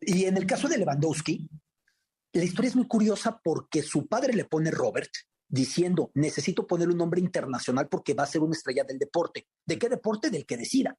y 0.00 0.24
en 0.24 0.36
el 0.36 0.46
caso 0.46 0.68
de 0.68 0.78
Lewandowski, 0.78 1.48
la 2.32 2.44
historia 2.44 2.68
es 2.68 2.76
muy 2.76 2.86
curiosa 2.86 3.40
porque 3.42 3.82
su 3.82 4.06
padre 4.06 4.34
le 4.34 4.44
pone 4.44 4.70
Robert 4.70 5.10
diciendo, 5.48 6.10
necesito 6.14 6.66
poner 6.66 6.88
un 6.88 6.98
nombre 6.98 7.20
internacional 7.20 7.88
porque 7.88 8.14
va 8.14 8.24
a 8.24 8.26
ser 8.26 8.42
una 8.42 8.54
estrella 8.54 8.84
del 8.84 8.98
deporte. 8.98 9.46
¿De 9.64 9.78
qué 9.78 9.88
deporte? 9.88 10.30
Del 10.30 10.44
que 10.44 10.56
decida. 10.56 10.96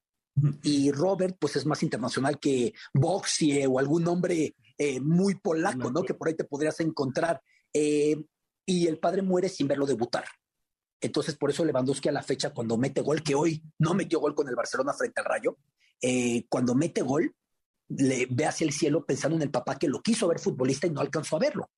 Y 0.62 0.90
Robert, 0.92 1.36
pues 1.38 1.56
es 1.56 1.66
más 1.66 1.82
internacional 1.82 2.38
que 2.38 2.72
Boxie 2.94 3.66
o 3.66 3.78
algún 3.78 4.04
nombre 4.04 4.54
eh, 4.76 5.00
muy 5.00 5.34
polaco, 5.34 5.90
¿no? 5.90 6.02
Que 6.02 6.14
por 6.14 6.28
ahí 6.28 6.34
te 6.34 6.44
podrías 6.44 6.80
encontrar. 6.80 7.42
Eh, 7.72 8.16
y 8.64 8.86
el 8.86 8.98
padre 8.98 9.22
muere 9.22 9.48
sin 9.48 9.68
verlo 9.68 9.86
debutar. 9.86 10.24
Entonces, 11.00 11.36
por 11.36 11.50
eso 11.50 11.64
Lewandowski 11.64 12.08
a 12.08 12.12
la 12.12 12.22
fecha, 12.22 12.50
cuando 12.50 12.76
mete 12.76 13.00
gol, 13.00 13.22
que 13.22 13.34
hoy 13.34 13.62
no 13.78 13.94
metió 13.94 14.20
gol 14.20 14.34
con 14.34 14.48
el 14.48 14.56
Barcelona 14.56 14.92
frente 14.92 15.20
al 15.20 15.26
Rayo, 15.26 15.58
eh, 16.00 16.46
cuando 16.48 16.74
mete 16.74 17.02
gol, 17.02 17.34
le 17.88 18.26
ve 18.30 18.46
hacia 18.46 18.66
el 18.66 18.72
cielo 18.72 19.04
pensando 19.04 19.36
en 19.36 19.42
el 19.42 19.50
papá 19.50 19.78
que 19.78 19.88
lo 19.88 20.00
quiso 20.00 20.28
ver 20.28 20.38
futbolista 20.38 20.86
y 20.86 20.90
no 20.90 21.00
alcanzó 21.00 21.36
a 21.36 21.40
verlo. 21.40 21.70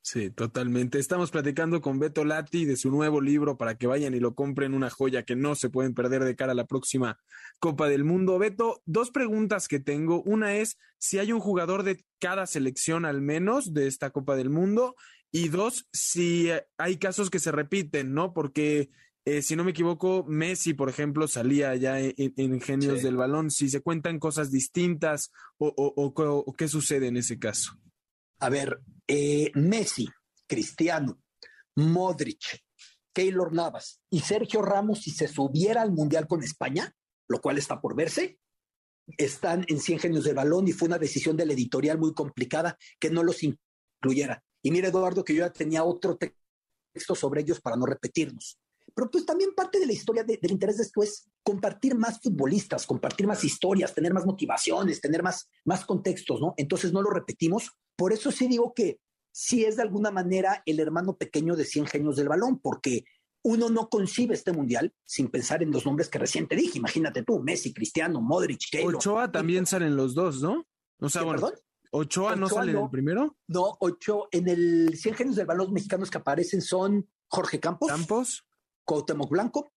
Sí, 0.00 0.30
totalmente. 0.30 0.98
Estamos 0.98 1.30
platicando 1.30 1.82
con 1.82 1.98
Beto 1.98 2.24
Lati 2.24 2.64
de 2.64 2.76
su 2.76 2.90
nuevo 2.90 3.20
libro 3.20 3.58
para 3.58 3.76
que 3.76 3.86
vayan 3.86 4.14
y 4.14 4.20
lo 4.20 4.34
compren, 4.34 4.72
una 4.72 4.88
joya 4.88 5.24
que 5.24 5.36
no 5.36 5.54
se 5.54 5.68
pueden 5.68 5.92
perder 5.92 6.24
de 6.24 6.34
cara 6.34 6.52
a 6.52 6.54
la 6.54 6.66
próxima 6.66 7.18
Copa 7.58 7.88
del 7.88 8.04
Mundo. 8.04 8.38
Beto, 8.38 8.80
dos 8.86 9.10
preguntas 9.10 9.68
que 9.68 9.80
tengo. 9.80 10.22
Una 10.22 10.54
es 10.56 10.78
si 10.98 11.18
hay 11.18 11.32
un 11.32 11.40
jugador 11.40 11.82
de 11.82 12.02
cada 12.20 12.46
selección 12.46 13.04
al 13.04 13.20
menos 13.20 13.74
de 13.74 13.86
esta 13.86 14.08
Copa 14.08 14.34
del 14.34 14.48
Mundo 14.48 14.94
y 15.30 15.48
dos, 15.48 15.88
si 15.92 16.48
hay 16.78 16.96
casos 16.96 17.28
que 17.28 17.38
se 17.38 17.52
repiten, 17.52 18.14
¿no? 18.14 18.32
Porque 18.32 18.88
eh, 19.28 19.42
si 19.42 19.56
no 19.56 19.64
me 19.64 19.72
equivoco, 19.72 20.24
Messi, 20.26 20.74
por 20.74 20.88
ejemplo, 20.88 21.28
salía 21.28 21.74
ya 21.76 21.98
en, 22.00 22.60
Genios 22.60 23.02
del 23.02 23.16
Balón. 23.16 23.50
Si 23.50 23.68
se 23.68 23.80
cuentan 23.80 24.18
cosas 24.18 24.50
distintas 24.50 25.30
o, 25.58 25.72
o 25.76 26.52
qué 26.54 26.68
sucede 26.68 27.08
en 27.08 27.16
ese 27.16 27.38
caso. 27.38 27.78
A 28.40 28.50
ver, 28.50 28.80
eh, 29.06 29.50
Messi, 29.54 30.08
Cristiano, 30.46 31.20
Modric, 31.76 32.62
Keylor 33.12 33.52
Navas 33.52 34.00
y 34.10 34.20
Sergio 34.20 34.62
Ramos, 34.62 35.02
si 35.02 35.10
se 35.10 35.26
subiera 35.26 35.82
al 35.82 35.92
Mundial 35.92 36.28
con 36.28 36.42
España, 36.42 36.94
lo 37.26 37.40
cual 37.40 37.58
está 37.58 37.80
por 37.80 37.96
verse, 37.96 38.38
están 39.16 39.64
en 39.68 39.80
100 39.80 39.98
genios 39.98 40.24
del 40.24 40.36
balón 40.36 40.68
y 40.68 40.72
fue 40.72 40.86
una 40.86 40.98
decisión 40.98 41.36
del 41.36 41.50
editorial 41.50 41.98
muy 41.98 42.14
complicada 42.14 42.78
que 43.00 43.10
no 43.10 43.22
los 43.22 43.42
incluyera. 43.42 44.44
Y 44.62 44.70
mire, 44.70 44.88
Eduardo, 44.88 45.24
que 45.24 45.34
yo 45.34 45.40
ya 45.40 45.52
tenía 45.52 45.82
otro 45.82 46.16
texto 46.16 47.14
sobre 47.14 47.40
ellos 47.40 47.60
para 47.60 47.76
no 47.76 47.86
repetirnos. 47.86 48.58
Pero 48.98 49.12
pues 49.12 49.24
también 49.24 49.54
parte 49.54 49.78
de 49.78 49.86
la 49.86 49.92
historia 49.92 50.24
del 50.24 50.50
interés 50.50 50.78
de 50.78 50.82
esto 50.82 51.04
es 51.04 51.30
compartir 51.44 51.94
más 51.94 52.20
futbolistas, 52.20 52.84
compartir 52.84 53.28
más 53.28 53.44
historias, 53.44 53.94
tener 53.94 54.12
más 54.12 54.26
motivaciones, 54.26 55.00
tener 55.00 55.22
más, 55.22 55.48
más 55.64 55.84
contextos, 55.84 56.40
¿no? 56.40 56.52
Entonces 56.56 56.92
no 56.92 57.00
lo 57.00 57.10
repetimos. 57.10 57.70
Por 57.94 58.12
eso 58.12 58.32
sí 58.32 58.48
digo 58.48 58.74
que 58.74 58.98
sí 59.30 59.64
es 59.64 59.76
de 59.76 59.82
alguna 59.82 60.10
manera 60.10 60.64
el 60.66 60.80
hermano 60.80 61.16
pequeño 61.16 61.54
de 61.54 61.64
100 61.64 61.86
genios 61.86 62.16
del 62.16 62.28
balón, 62.28 62.58
porque 62.58 63.04
uno 63.44 63.70
no 63.70 63.88
concibe 63.88 64.34
este 64.34 64.50
mundial 64.50 64.92
sin 65.04 65.28
pensar 65.28 65.62
en 65.62 65.70
los 65.70 65.86
nombres 65.86 66.08
que 66.08 66.18
recién 66.18 66.48
te 66.48 66.56
dije. 66.56 66.78
Imagínate 66.78 67.22
tú, 67.22 67.38
Messi, 67.38 67.72
Cristiano, 67.72 68.20
Modric, 68.20 68.62
Keylor. 68.68 68.96
Ochoa 68.96 69.30
también 69.30 69.64
salen 69.64 69.94
los 69.94 70.12
dos, 70.16 70.42
¿no? 70.42 70.66
O 70.98 71.08
sea, 71.08 71.22
bueno, 71.22 71.40
¿Perdón? 71.40 71.60
¿Ochoa, 71.92 72.34
no 72.34 72.48
sale 72.48 72.72
en 72.72 72.78
el 72.78 72.90
primero? 72.90 73.36
No, 73.46 73.76
Ochoa, 73.78 74.26
en 74.32 74.48
el 74.48 74.90
100 74.96 75.14
genios 75.14 75.36
del 75.36 75.46
balón 75.46 75.72
mexicanos 75.72 76.10
que 76.10 76.18
aparecen 76.18 76.62
son 76.62 77.08
Jorge 77.28 77.60
Campos. 77.60 77.88
Campos. 77.88 78.44
Cuauhtémoc 78.88 79.28
Blanco, 79.28 79.74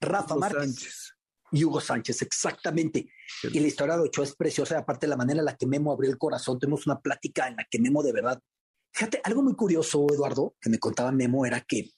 Rafa 0.00 0.34
Márquez 0.34 1.14
y 1.52 1.64
Hugo 1.64 1.80
Sánchez, 1.80 2.22
exactamente. 2.22 3.08
Y 3.44 3.60
la 3.60 3.68
historia 3.68 3.96
de 3.96 4.02
Ochoa 4.02 4.24
es 4.24 4.34
preciosa, 4.34 4.76
aparte 4.76 5.06
de 5.06 5.10
la 5.10 5.16
manera 5.16 5.38
en 5.38 5.44
la 5.44 5.56
que 5.56 5.66
Memo 5.66 5.92
abrió 5.92 6.10
el 6.10 6.18
corazón, 6.18 6.58
tuvimos 6.58 6.84
una 6.84 7.00
plática 7.00 7.46
en 7.46 7.54
la 7.54 7.66
que 7.70 7.78
Memo 7.78 8.02
de 8.02 8.12
verdad, 8.12 8.42
fíjate, 8.92 9.20
algo 9.22 9.42
muy 9.42 9.54
curioso, 9.54 10.04
Eduardo, 10.12 10.56
que 10.60 10.70
me 10.70 10.80
contaba 10.80 11.12
Memo, 11.12 11.46
era 11.46 11.60
que 11.60 11.92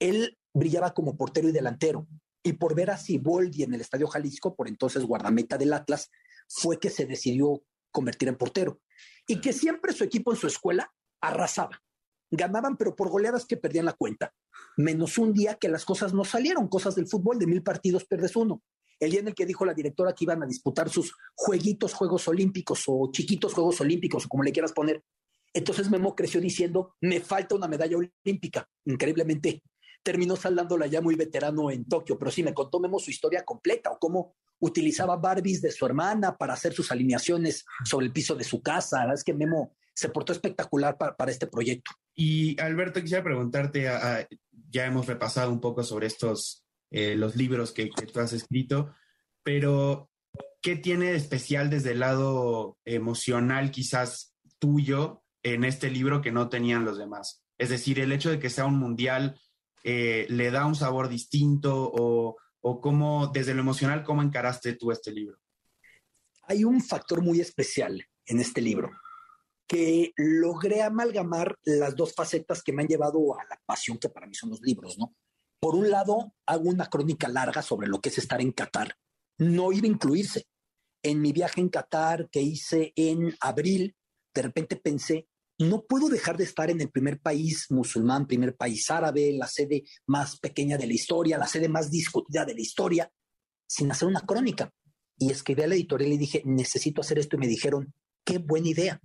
él 0.00 0.36
brillaba 0.52 0.92
como 0.92 1.16
portero 1.16 1.48
y 1.48 1.52
delantero, 1.52 2.08
y 2.42 2.54
por 2.54 2.74
ver 2.74 2.90
a 2.90 2.98
Siboldi 2.98 3.62
en 3.62 3.74
el 3.74 3.80
Estadio 3.80 4.08
Jalisco, 4.08 4.56
por 4.56 4.66
entonces 4.66 5.04
guardameta 5.04 5.56
del 5.56 5.72
Atlas, 5.72 6.10
fue 6.48 6.80
que 6.80 6.90
se 6.90 7.06
decidió 7.06 7.62
convertir 7.92 8.28
en 8.28 8.36
portero, 8.36 8.80
y 9.28 9.40
que 9.40 9.52
siempre 9.52 9.92
su 9.92 10.02
equipo 10.02 10.32
en 10.32 10.38
su 10.38 10.48
escuela 10.48 10.92
arrasaba 11.20 11.80
ganaban, 12.32 12.76
pero 12.76 12.96
por 12.96 13.10
goleadas 13.10 13.44
que 13.44 13.56
perdían 13.56 13.84
la 13.84 13.92
cuenta. 13.92 14.34
Menos 14.76 15.18
un 15.18 15.32
día 15.32 15.54
que 15.54 15.68
las 15.68 15.84
cosas 15.84 16.12
no 16.14 16.24
salieron, 16.24 16.66
cosas 16.66 16.94
del 16.94 17.06
fútbol, 17.06 17.38
de 17.38 17.46
mil 17.46 17.62
partidos 17.62 18.04
pierdes 18.06 18.34
uno. 18.34 18.62
El 18.98 19.10
día 19.10 19.20
en 19.20 19.28
el 19.28 19.34
que 19.34 19.46
dijo 19.46 19.64
la 19.64 19.74
directora 19.74 20.14
que 20.14 20.24
iban 20.24 20.42
a 20.42 20.46
disputar 20.46 20.88
sus 20.88 21.14
jueguitos 21.34 21.92
Juegos 21.92 22.26
Olímpicos 22.28 22.84
o 22.86 23.10
chiquitos 23.12 23.52
Juegos 23.52 23.80
Olímpicos 23.80 24.24
o 24.24 24.28
como 24.28 24.42
le 24.42 24.52
quieras 24.52 24.72
poner. 24.72 25.02
Entonces 25.52 25.90
Memo 25.90 26.16
creció 26.16 26.40
diciendo, 26.40 26.94
me 27.00 27.20
falta 27.20 27.54
una 27.54 27.68
medalla 27.68 27.98
olímpica. 27.98 28.66
Increíblemente 28.86 29.62
terminó 30.02 30.36
saldándola 30.36 30.86
ya 30.86 31.00
muy 31.00 31.14
veterano 31.14 31.70
en 31.70 31.84
Tokio, 31.84 32.18
pero 32.18 32.30
sí 32.30 32.42
me 32.42 32.54
contó 32.54 32.80
Memo 32.80 32.98
su 32.98 33.10
historia 33.10 33.44
completa 33.44 33.90
o 33.90 33.98
cómo 33.98 34.34
utilizaba 34.60 35.16
Barbies 35.16 35.60
de 35.60 35.72
su 35.72 35.84
hermana 35.84 36.36
para 36.36 36.54
hacer 36.54 36.72
sus 36.72 36.90
alineaciones 36.90 37.64
sobre 37.84 38.06
el 38.06 38.12
piso 38.12 38.34
de 38.34 38.44
su 38.44 38.62
casa. 38.62 38.98
La 38.98 39.02
verdad 39.02 39.18
es 39.18 39.24
que 39.24 39.34
Memo 39.34 39.74
se 39.94 40.08
portó 40.08 40.32
espectacular 40.32 40.96
para, 40.96 41.30
este 41.30 41.46
proyecto. 41.46 41.92
Y 42.14 42.60
Alberto, 42.60 43.00
quisiera 43.00 43.24
preguntarte, 43.24 43.88
ya 44.70 44.86
hemos 44.86 45.06
repasado 45.06 45.52
un 45.52 45.60
poco 45.60 45.82
sobre 45.82 46.06
estos, 46.06 46.64
eh, 46.90 47.16
los 47.16 47.36
libros 47.36 47.72
que, 47.72 47.90
tú 47.90 48.20
has 48.20 48.32
escrito, 48.32 48.94
pero 49.42 50.10
¿qué 50.60 50.76
tiene 50.76 51.12
de 51.12 51.16
especial 51.16 51.70
desde 51.70 51.92
el 51.92 52.00
lado 52.00 52.78
emocional 52.84 53.70
quizás 53.70 54.34
tuyo 54.58 55.22
en 55.42 55.64
este 55.64 55.90
libro 55.90 56.22
que 56.22 56.32
no 56.32 56.48
tenían 56.48 56.84
los 56.84 56.98
demás? 56.98 57.42
Es 57.58 57.68
decir, 57.68 58.00
el 58.00 58.12
hecho 58.12 58.30
de 58.30 58.38
que 58.38 58.50
sea 58.50 58.66
un 58.66 58.78
mundial 58.78 59.40
eh, 59.84 60.26
le 60.28 60.50
da 60.50 60.66
un 60.66 60.74
sabor 60.74 61.08
distinto 61.08 61.90
o, 61.92 62.36
o 62.60 62.80
cómo, 62.80 63.28
desde 63.28 63.54
lo 63.54 63.60
emocional, 63.60 64.04
cómo 64.04 64.22
encaraste 64.22 64.74
tú 64.74 64.90
este 64.90 65.12
libro? 65.12 65.38
Hay 66.44 66.64
un 66.64 66.80
factor 66.80 67.22
muy 67.22 67.40
especial 67.40 68.04
en 68.26 68.40
este 68.40 68.60
libro 68.60 68.90
que 69.66 70.12
logré 70.16 70.82
amalgamar 70.82 71.56
las 71.64 71.96
dos 71.96 72.14
facetas 72.14 72.62
que 72.62 72.72
me 72.72 72.82
han 72.82 72.88
llevado 72.88 73.38
a 73.38 73.44
la 73.44 73.60
pasión 73.64 73.98
que 73.98 74.08
para 74.08 74.26
mí 74.26 74.34
son 74.34 74.50
los 74.50 74.60
libros, 74.60 74.98
¿no? 74.98 75.14
Por 75.60 75.76
un 75.76 75.90
lado, 75.90 76.34
hago 76.46 76.68
una 76.68 76.86
crónica 76.86 77.28
larga 77.28 77.62
sobre 77.62 77.86
lo 77.86 78.00
que 78.00 78.08
es 78.08 78.18
estar 78.18 78.40
en 78.40 78.52
Qatar. 78.52 78.96
No 79.38 79.72
iba 79.72 79.86
a 79.86 79.90
incluirse. 79.90 80.46
En 81.04 81.20
mi 81.20 81.32
viaje 81.32 81.60
en 81.60 81.68
Qatar 81.68 82.28
que 82.30 82.40
hice 82.40 82.92
en 82.96 83.34
abril, 83.40 83.94
de 84.34 84.42
repente 84.42 84.76
pensé, 84.76 85.28
no 85.58 85.84
puedo 85.84 86.08
dejar 86.08 86.36
de 86.36 86.44
estar 86.44 86.70
en 86.70 86.80
el 86.80 86.90
primer 86.90 87.20
país 87.20 87.66
musulmán, 87.70 88.26
primer 88.26 88.56
país 88.56 88.90
árabe, 88.90 89.32
la 89.32 89.46
sede 89.46 89.84
más 90.06 90.38
pequeña 90.38 90.76
de 90.76 90.86
la 90.86 90.94
historia, 90.94 91.38
la 91.38 91.46
sede 91.46 91.68
más 91.68 91.90
discutida 91.90 92.44
de 92.44 92.54
la 92.54 92.60
historia, 92.60 93.10
sin 93.68 93.90
hacer 93.90 94.08
una 94.08 94.22
crónica. 94.22 94.72
Y 95.18 95.30
escribí 95.30 95.62
a 95.62 95.68
la 95.68 95.74
editorial 95.74 96.12
y 96.12 96.18
dije, 96.18 96.42
necesito 96.44 97.02
hacer 97.02 97.18
esto. 97.18 97.36
Y 97.36 97.40
me 97.40 97.46
dijeron, 97.46 97.94
qué 98.24 98.38
buena 98.38 98.68
idea. 98.68 99.00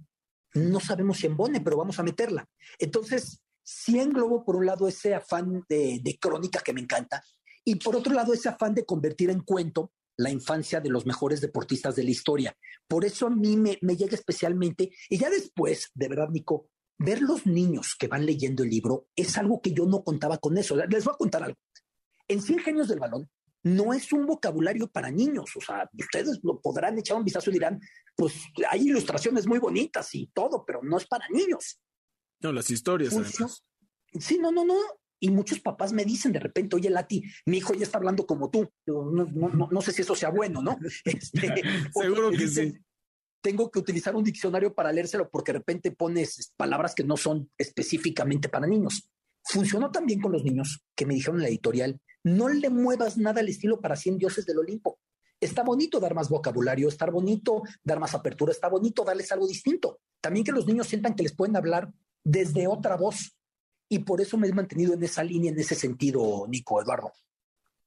No 0.57 0.79
sabemos 0.79 1.17
si 1.17 1.27
embone, 1.27 1.61
pero 1.61 1.77
vamos 1.77 1.99
a 1.99 2.03
meterla. 2.03 2.47
Entonces, 2.79 3.41
sí 3.63 3.99
englobo 3.99 4.43
por 4.43 4.55
un 4.55 4.65
lado 4.65 4.87
ese 4.87 5.13
afán 5.13 5.63
de, 5.69 5.99
de 6.01 6.17
crónica 6.17 6.61
que 6.61 6.73
me 6.73 6.81
encanta 6.81 7.23
y 7.67 7.75
por 7.75 7.97
otro 7.97 8.13
lado 8.13 8.33
ese 8.33 8.47
afán 8.47 8.73
de 8.73 8.85
convertir 8.85 9.29
en 9.29 9.41
cuento 9.41 9.91
la 10.15 10.31
infancia 10.31 10.79
de 10.79 10.89
los 10.89 11.05
mejores 11.05 11.41
deportistas 11.41 11.97
de 11.97 12.03
la 12.05 12.11
historia. 12.11 12.57
Por 12.87 13.03
eso 13.03 13.27
a 13.27 13.29
mí 13.29 13.57
me, 13.57 13.77
me, 13.81 13.97
llega 13.97 14.15
especialmente, 14.15 14.91
y 15.09 15.17
ya 15.17 15.29
después, 15.29 15.91
de 15.93 16.07
verdad, 16.07 16.29
Nico, 16.29 16.69
ver 16.97 17.21
los 17.21 17.45
niños 17.45 17.95
que 17.99 18.07
van 18.07 18.25
leyendo 18.25 18.63
el 18.63 18.69
libro 18.69 19.07
es 19.17 19.37
algo 19.37 19.61
que 19.61 19.73
yo 19.73 19.85
no 19.85 20.01
contaba 20.03 20.37
con 20.37 20.57
eso. 20.57 20.77
Les 20.77 21.03
voy 21.03 21.13
a 21.13 21.17
contar 21.17 21.43
algo. 21.43 21.57
En 22.29 22.41
100 22.41 22.59
genios 22.59 22.87
del 22.87 22.99
balón 22.99 23.29
no 23.75 23.93
es 23.93 24.11
un 24.13 24.25
vocabulario 24.25 24.87
para 24.87 25.11
niños. 25.11 25.55
O 25.55 25.61
sea, 25.61 25.89
ustedes 25.97 26.39
lo 26.43 26.59
podrán 26.61 26.97
echar 26.97 27.17
un 27.17 27.23
vistazo 27.23 27.49
y 27.49 27.53
dirán, 27.53 27.79
pues 28.15 28.33
hay 28.69 28.87
ilustraciones 28.87 29.47
muy 29.47 29.59
bonitas 29.59 30.13
y 30.15 30.27
todo, 30.27 30.63
pero 30.65 30.81
no 30.83 30.97
es 30.97 31.05
para 31.05 31.27
niños. 31.29 31.79
No, 32.39 32.51
las 32.51 32.69
historias. 32.69 33.15
Sí, 34.19 34.37
no, 34.39 34.51
no, 34.51 34.65
no. 34.65 34.77
Y 35.19 35.31
muchos 35.31 35.59
papás 35.59 35.93
me 35.93 36.05
dicen 36.05 36.31
de 36.31 36.39
repente, 36.39 36.75
oye, 36.75 36.89
Lati, 36.89 37.23
mi 37.47 37.57
hijo 37.57 37.73
ya 37.73 37.83
está 37.83 37.97
hablando 37.97 38.25
como 38.25 38.49
tú. 38.49 38.69
No, 38.85 39.05
no, 39.05 39.25
no, 39.25 39.67
no 39.71 39.81
sé 39.81 39.91
si 39.91 40.03
eso 40.03 40.15
sea 40.15 40.29
bueno, 40.29 40.61
¿no? 40.61 40.77
Este, 41.05 41.61
Seguro 41.93 42.31
que 42.31 42.37
dicen, 42.37 42.73
sí. 42.73 42.81
Tengo 43.41 43.69
que 43.71 43.79
utilizar 43.79 44.15
un 44.15 44.23
diccionario 44.23 44.73
para 44.73 44.91
leérselo 44.91 45.29
porque 45.29 45.53
de 45.53 45.59
repente 45.59 45.91
pones 45.91 46.53
palabras 46.57 46.93
que 46.93 47.03
no 47.03 47.17
son 47.17 47.49
específicamente 47.57 48.49
para 48.49 48.67
niños. 48.67 49.09
Funcionó 49.49 49.91
también 49.91 50.19
con 50.19 50.31
los 50.31 50.43
niños 50.43 50.83
que 50.95 51.05
me 51.05 51.13
dijeron 51.13 51.37
en 51.37 51.43
la 51.43 51.49
editorial, 51.49 52.01
no 52.23 52.49
le 52.49 52.69
muevas 52.69 53.17
nada 53.17 53.39
al 53.39 53.49
estilo 53.49 53.79
para 53.79 53.95
100 53.95 54.17
dioses 54.17 54.45
del 54.45 54.59
Olimpo. 54.59 54.99
Está 55.39 55.63
bonito 55.63 55.99
dar 55.99 56.13
más 56.13 56.29
vocabulario, 56.29 56.89
está 56.89 57.05
bonito 57.09 57.61
dar 57.83 57.99
más 57.99 58.13
apertura, 58.13 58.51
está 58.51 58.67
bonito 58.67 59.03
darles 59.03 59.31
algo 59.31 59.47
distinto. 59.47 59.99
También 60.19 60.43
que 60.43 60.51
los 60.51 60.65
niños 60.67 60.87
sientan 60.87 61.15
que 61.15 61.23
les 61.23 61.35
pueden 61.35 61.55
hablar 61.55 61.93
desde 62.23 62.67
otra 62.67 62.97
voz, 62.97 63.37
y 63.89 63.99
por 63.99 64.19
eso 64.19 64.37
me 64.37 64.47
he 64.47 64.53
mantenido 64.53 64.93
en 64.93 65.03
esa 65.03 65.23
línea, 65.23 65.51
en 65.51 65.59
ese 65.59 65.75
sentido, 65.75 66.45
Nico, 66.49 66.81
Eduardo. 66.81 67.13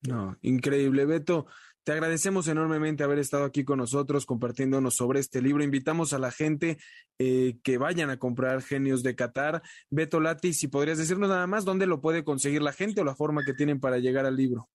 No, 0.09 0.39
increíble, 0.41 1.05
Beto. 1.05 1.47
Te 1.83 1.93
agradecemos 1.93 2.47
enormemente 2.47 3.05
haber 3.05 3.19
estado 3.19 3.45
aquí 3.45 3.65
con 3.65 3.79
nosotros 3.79 4.27
compartiéndonos 4.27 4.97
sobre 4.97 5.19
este 5.19 5.41
libro. 5.41 5.65
Invitamos 5.65 6.13
a 6.13 6.19
la 6.19 6.31
gente 6.31 6.77
eh, 7.19 7.59
que 7.63 7.79
vayan 7.79 8.11
a 8.11 8.19
comprar 8.19 8.61
Genios 8.63 9.03
de 9.03 9.17
Qatar. 9.17 9.63
Beto 9.89 10.21
Lati, 10.21 10.53
si 10.53 10.69
podrías 10.69 10.99
decirnos 10.99 11.31
nada 11.31 11.47
más 11.47 11.65
dónde 11.65 11.87
lo 11.87 12.03
puede 12.03 12.23
conseguir 12.23 12.61
la 12.61 12.75
gente 12.75 13.01
o 13.01 13.05
la 13.05 13.15
forma 13.15 13.45
que 13.45 13.55
tienen 13.55 13.81
para 13.81 13.99
llegar 13.99 14.27
al 14.27 14.37
libro. 14.37 14.69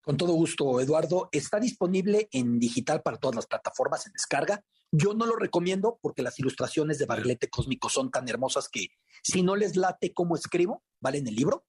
Con 0.00 0.16
todo 0.16 0.32
gusto, 0.32 0.80
Eduardo. 0.80 1.28
Está 1.30 1.60
disponible 1.60 2.28
en 2.32 2.58
digital 2.58 3.02
para 3.02 3.18
todas 3.18 3.36
las 3.36 3.46
plataformas 3.46 4.06
en 4.06 4.12
descarga. 4.14 4.64
Yo 4.90 5.12
no 5.12 5.26
lo 5.26 5.36
recomiendo 5.36 5.98
porque 6.00 6.22
las 6.22 6.38
ilustraciones 6.38 6.98
de 6.98 7.04
Barlete 7.06 7.50
Cósmico 7.50 7.90
son 7.90 8.10
tan 8.10 8.28
hermosas 8.28 8.68
que 8.70 8.86
si 9.22 9.42
no 9.42 9.56
les 9.56 9.76
late 9.76 10.14
cómo 10.14 10.36
escribo, 10.36 10.84
vale 11.00 11.18
en 11.18 11.26
el 11.26 11.34
libro. 11.34 11.66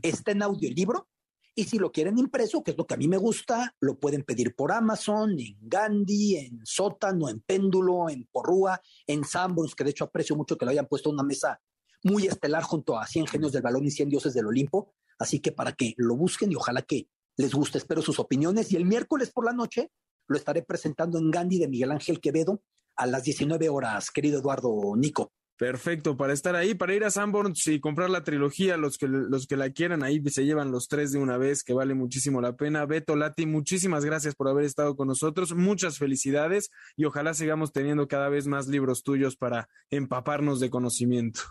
Está 0.00 0.32
en 0.32 0.42
audiolibro. 0.42 1.08
Y 1.54 1.64
si 1.64 1.78
lo 1.78 1.92
quieren 1.92 2.18
impreso, 2.18 2.62
que 2.62 2.70
es 2.70 2.78
lo 2.78 2.86
que 2.86 2.94
a 2.94 2.96
mí 2.96 3.08
me 3.08 3.18
gusta, 3.18 3.74
lo 3.80 3.98
pueden 3.98 4.22
pedir 4.22 4.54
por 4.54 4.72
Amazon, 4.72 5.38
en 5.38 5.58
Gandhi, 5.60 6.36
en 6.36 6.60
Sótano, 6.64 7.28
en 7.28 7.40
Péndulo, 7.40 8.08
en 8.08 8.26
Porrúa, 8.32 8.80
en 9.06 9.24
Sanborns, 9.24 9.74
que 9.74 9.84
de 9.84 9.90
hecho 9.90 10.04
aprecio 10.04 10.34
mucho 10.34 10.56
que 10.56 10.64
lo 10.64 10.70
hayan 10.70 10.86
puesto 10.86 11.10
en 11.10 11.14
una 11.14 11.24
mesa 11.24 11.60
muy 12.04 12.26
estelar 12.26 12.62
junto 12.62 12.98
a 12.98 13.06
100 13.06 13.26
genios 13.26 13.52
del 13.52 13.62
balón 13.62 13.84
y 13.84 13.90
100 13.90 14.08
dioses 14.08 14.32
del 14.32 14.46
Olimpo. 14.46 14.94
Así 15.18 15.40
que 15.40 15.52
para 15.52 15.72
que 15.72 15.94
lo 15.98 16.16
busquen 16.16 16.50
y 16.50 16.56
ojalá 16.56 16.82
que 16.82 17.08
les 17.36 17.54
guste. 17.54 17.78
Espero 17.78 18.02
sus 18.02 18.18
opiniones 18.18 18.72
y 18.72 18.76
el 18.76 18.84
miércoles 18.84 19.30
por 19.30 19.44
la 19.44 19.52
noche 19.52 19.90
lo 20.28 20.36
estaré 20.36 20.62
presentando 20.62 21.18
en 21.18 21.30
Gandhi 21.30 21.58
de 21.58 21.68
Miguel 21.68 21.92
Ángel 21.92 22.20
Quevedo 22.20 22.62
a 22.96 23.06
las 23.06 23.24
19 23.24 23.68
horas, 23.68 24.10
querido 24.10 24.38
Eduardo 24.38 24.94
Nico. 24.96 25.32
Perfecto, 25.58 26.16
para 26.16 26.32
estar 26.32 26.56
ahí, 26.56 26.74
para 26.74 26.94
ir 26.94 27.04
a 27.04 27.10
Sanborns 27.10 27.66
y 27.68 27.78
comprar 27.78 28.10
la 28.10 28.24
trilogía, 28.24 28.76
los 28.76 28.98
que, 28.98 29.06
los 29.06 29.46
que 29.46 29.56
la 29.56 29.70
quieran, 29.70 30.02
ahí 30.02 30.20
se 30.28 30.44
llevan 30.44 30.72
los 30.72 30.88
tres 30.88 31.12
de 31.12 31.18
una 31.18 31.36
vez, 31.36 31.62
que 31.62 31.72
vale 31.72 31.94
muchísimo 31.94 32.40
la 32.40 32.56
pena. 32.56 32.84
Beto 32.86 33.14
Lati, 33.14 33.46
muchísimas 33.46 34.04
gracias 34.04 34.34
por 34.34 34.48
haber 34.48 34.64
estado 34.64 34.96
con 34.96 35.08
nosotros, 35.08 35.54
muchas 35.54 35.98
felicidades 35.98 36.70
y 36.96 37.04
ojalá 37.04 37.34
sigamos 37.34 37.72
teniendo 37.72 38.08
cada 38.08 38.28
vez 38.28 38.46
más 38.46 38.66
libros 38.66 39.02
tuyos 39.02 39.36
para 39.36 39.68
empaparnos 39.90 40.58
de 40.58 40.70
conocimiento. 40.70 41.42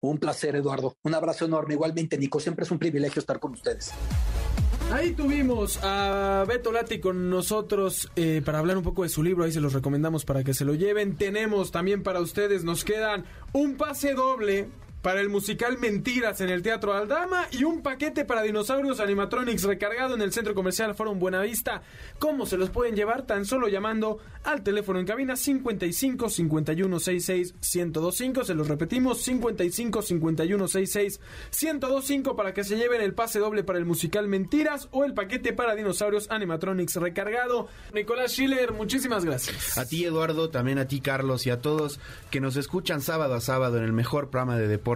Un 0.00 0.18
placer, 0.18 0.56
Eduardo. 0.56 0.96
Un 1.04 1.14
abrazo 1.14 1.44
enorme. 1.44 1.74
Igualmente, 1.74 2.18
Nico, 2.18 2.40
siempre 2.40 2.64
es 2.64 2.70
un 2.72 2.78
privilegio 2.80 3.20
estar 3.20 3.38
con 3.38 3.52
ustedes. 3.52 3.92
Ahí 4.92 5.12
tuvimos 5.12 5.80
a 5.82 6.44
Beto 6.46 6.70
Lati 6.70 7.00
con 7.00 7.30
nosotros 7.30 8.10
eh, 8.14 8.42
para 8.44 8.58
hablar 8.58 8.76
un 8.76 8.82
poco 8.82 9.04
de 9.04 9.08
su 9.08 9.22
libro. 9.22 9.44
Ahí 9.44 9.50
se 9.50 9.60
los 9.62 9.72
recomendamos 9.72 10.26
para 10.26 10.44
que 10.44 10.52
se 10.52 10.66
lo 10.66 10.74
lleven. 10.74 11.16
Tenemos 11.16 11.70
también 11.70 12.02
para 12.02 12.20
ustedes, 12.20 12.62
nos 12.62 12.84
quedan 12.84 13.24
un 13.54 13.78
pase 13.78 14.12
doble 14.12 14.68
para 15.02 15.20
el 15.20 15.28
musical 15.28 15.78
Mentiras 15.78 16.40
en 16.40 16.48
el 16.48 16.62
Teatro 16.62 16.94
Aldama 16.94 17.48
y 17.50 17.64
un 17.64 17.82
paquete 17.82 18.24
para 18.24 18.42
dinosaurios 18.42 19.00
animatronics 19.00 19.64
recargado 19.64 20.14
en 20.14 20.22
el 20.22 20.32
Centro 20.32 20.54
Comercial 20.54 20.94
Forum 20.94 21.18
Buenavista. 21.18 21.82
¿Cómo 22.20 22.46
se 22.46 22.56
los 22.56 22.70
pueden 22.70 22.94
llevar? 22.94 23.22
Tan 23.22 23.44
solo 23.44 23.66
llamando 23.66 24.18
al 24.44 24.62
teléfono 24.62 25.00
en 25.00 25.06
cabina 25.06 25.34
55 25.34 26.30
51 26.30 27.00
66 27.00 27.54
1025. 27.54 28.44
Se 28.44 28.54
los 28.54 28.68
repetimos 28.68 29.20
55 29.22 30.02
51 30.02 30.68
66 30.68 31.20
1025 31.60 32.36
para 32.36 32.54
que 32.54 32.62
se 32.62 32.76
lleven 32.76 33.00
el 33.00 33.12
pase 33.12 33.40
doble 33.40 33.64
para 33.64 33.80
el 33.80 33.84
musical 33.84 34.28
Mentiras 34.28 34.88
o 34.92 35.04
el 35.04 35.14
paquete 35.14 35.52
para 35.52 35.74
dinosaurios 35.74 36.30
animatronics 36.30 36.94
recargado. 36.96 37.66
Nicolás 37.92 38.32
Schiller, 38.32 38.72
muchísimas 38.72 39.24
gracias. 39.24 39.76
A 39.76 39.84
ti 39.84 40.04
Eduardo, 40.04 40.50
también 40.50 40.78
a 40.78 40.86
ti 40.86 41.00
Carlos 41.00 41.44
y 41.46 41.50
a 41.50 41.60
todos 41.60 41.98
que 42.30 42.40
nos 42.40 42.56
escuchan 42.56 43.00
sábado 43.00 43.34
a 43.34 43.40
sábado 43.40 43.78
en 43.78 43.84
el 43.84 43.92
mejor 43.92 44.30
programa 44.30 44.56
de 44.56 44.68
deporte 44.68 44.91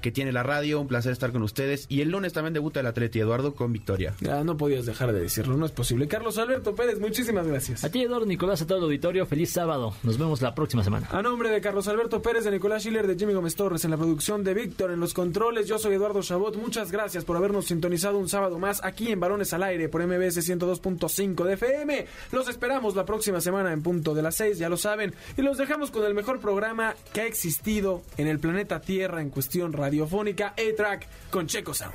que 0.00 0.12
tiene 0.12 0.32
la 0.32 0.42
radio. 0.42 0.80
Un 0.80 0.88
placer 0.88 1.12
estar 1.12 1.32
con 1.32 1.42
ustedes. 1.42 1.86
Y 1.88 2.00
el 2.00 2.10
lunes 2.10 2.32
también 2.32 2.54
debuta 2.54 2.80
el 2.80 2.86
Atleti 2.86 3.20
Eduardo 3.20 3.54
con 3.54 3.72
victoria. 3.72 4.14
Ya, 4.20 4.42
no 4.44 4.56
podías 4.56 4.86
dejar 4.86 5.12
de 5.12 5.20
decirlo, 5.20 5.56
no 5.56 5.66
es 5.66 5.72
posible. 5.72 6.08
Carlos 6.08 6.38
Alberto 6.38 6.74
Pérez, 6.74 6.98
muchísimas 7.00 7.46
gracias. 7.46 7.84
A 7.84 7.90
ti, 7.90 8.02
Eduardo 8.02 8.26
Nicolás, 8.26 8.62
a 8.62 8.66
todo 8.66 8.78
el 8.78 8.84
auditorio. 8.84 9.26
Feliz 9.26 9.50
sábado. 9.50 9.94
Nos 10.02 10.18
vemos 10.18 10.42
la 10.42 10.54
próxima 10.54 10.82
semana. 10.82 11.08
A 11.10 11.22
nombre 11.22 11.50
de 11.50 11.60
Carlos 11.60 11.88
Alberto 11.88 12.22
Pérez, 12.22 12.44
de 12.44 12.50
Nicolás 12.50 12.82
Schiller, 12.82 13.06
de 13.06 13.16
Jimmy 13.16 13.34
Gómez 13.34 13.54
Torres 13.54 13.84
en 13.84 13.90
la 13.90 13.96
producción, 13.96 14.44
de 14.44 14.54
Víctor 14.54 14.90
en 14.90 15.00
los 15.00 15.14
controles. 15.14 15.66
Yo 15.66 15.78
soy 15.78 15.94
Eduardo 15.94 16.22
Chabot. 16.22 16.56
Muchas 16.56 16.90
gracias 16.90 17.24
por 17.24 17.36
habernos 17.36 17.66
sintonizado 17.66 18.18
un 18.18 18.28
sábado 18.28 18.58
más 18.58 18.82
aquí 18.84 19.10
en 19.10 19.20
Balones 19.20 19.52
al 19.52 19.62
Aire 19.62 19.88
por 19.88 20.06
MBS 20.06 20.38
102.5 20.48 21.44
de 21.44 21.54
FM. 21.54 22.06
Los 22.32 22.48
esperamos 22.48 22.94
la 22.94 23.04
próxima 23.04 23.40
semana 23.40 23.72
en 23.72 23.82
punto 23.82 24.14
de 24.14 24.22
las 24.22 24.36
6, 24.36 24.58
ya 24.58 24.68
lo 24.68 24.76
saben. 24.76 25.14
Y 25.36 25.42
los 25.42 25.58
dejamos 25.58 25.90
con 25.90 26.04
el 26.04 26.14
mejor 26.14 26.40
programa 26.40 26.94
que 27.12 27.22
ha 27.22 27.26
existido 27.26 28.02
en 28.16 28.28
el 28.28 28.38
planeta 28.38 28.80
Tierra 28.80 29.20
en 29.20 29.25
cuestión 29.30 29.72
radio 29.72 29.86
radiofónica 29.96 30.48
A-Track 30.48 31.08
con 31.30 31.46
Checo 31.46 31.72
Sound. 31.72 31.94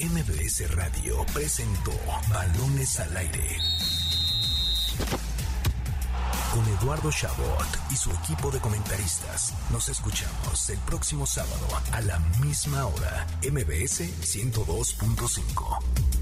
MBS 0.00 0.74
Radio 0.74 1.24
presentó 1.32 1.92
Balones 2.30 2.98
al 3.00 3.16
Aire. 3.16 3.56
Con 6.52 6.66
Eduardo 6.78 7.10
Chabot 7.12 7.66
y 7.90 7.96
su 7.96 8.10
equipo 8.10 8.50
de 8.50 8.58
comentaristas. 8.58 9.54
Nos 9.70 9.88
escuchamos 9.88 10.70
el 10.70 10.78
próximo 10.78 11.26
sábado 11.26 11.66
a 11.92 12.00
la 12.00 12.18
misma 12.40 12.86
hora. 12.86 13.26
MBS 13.42 14.00
102.5. 14.22 16.17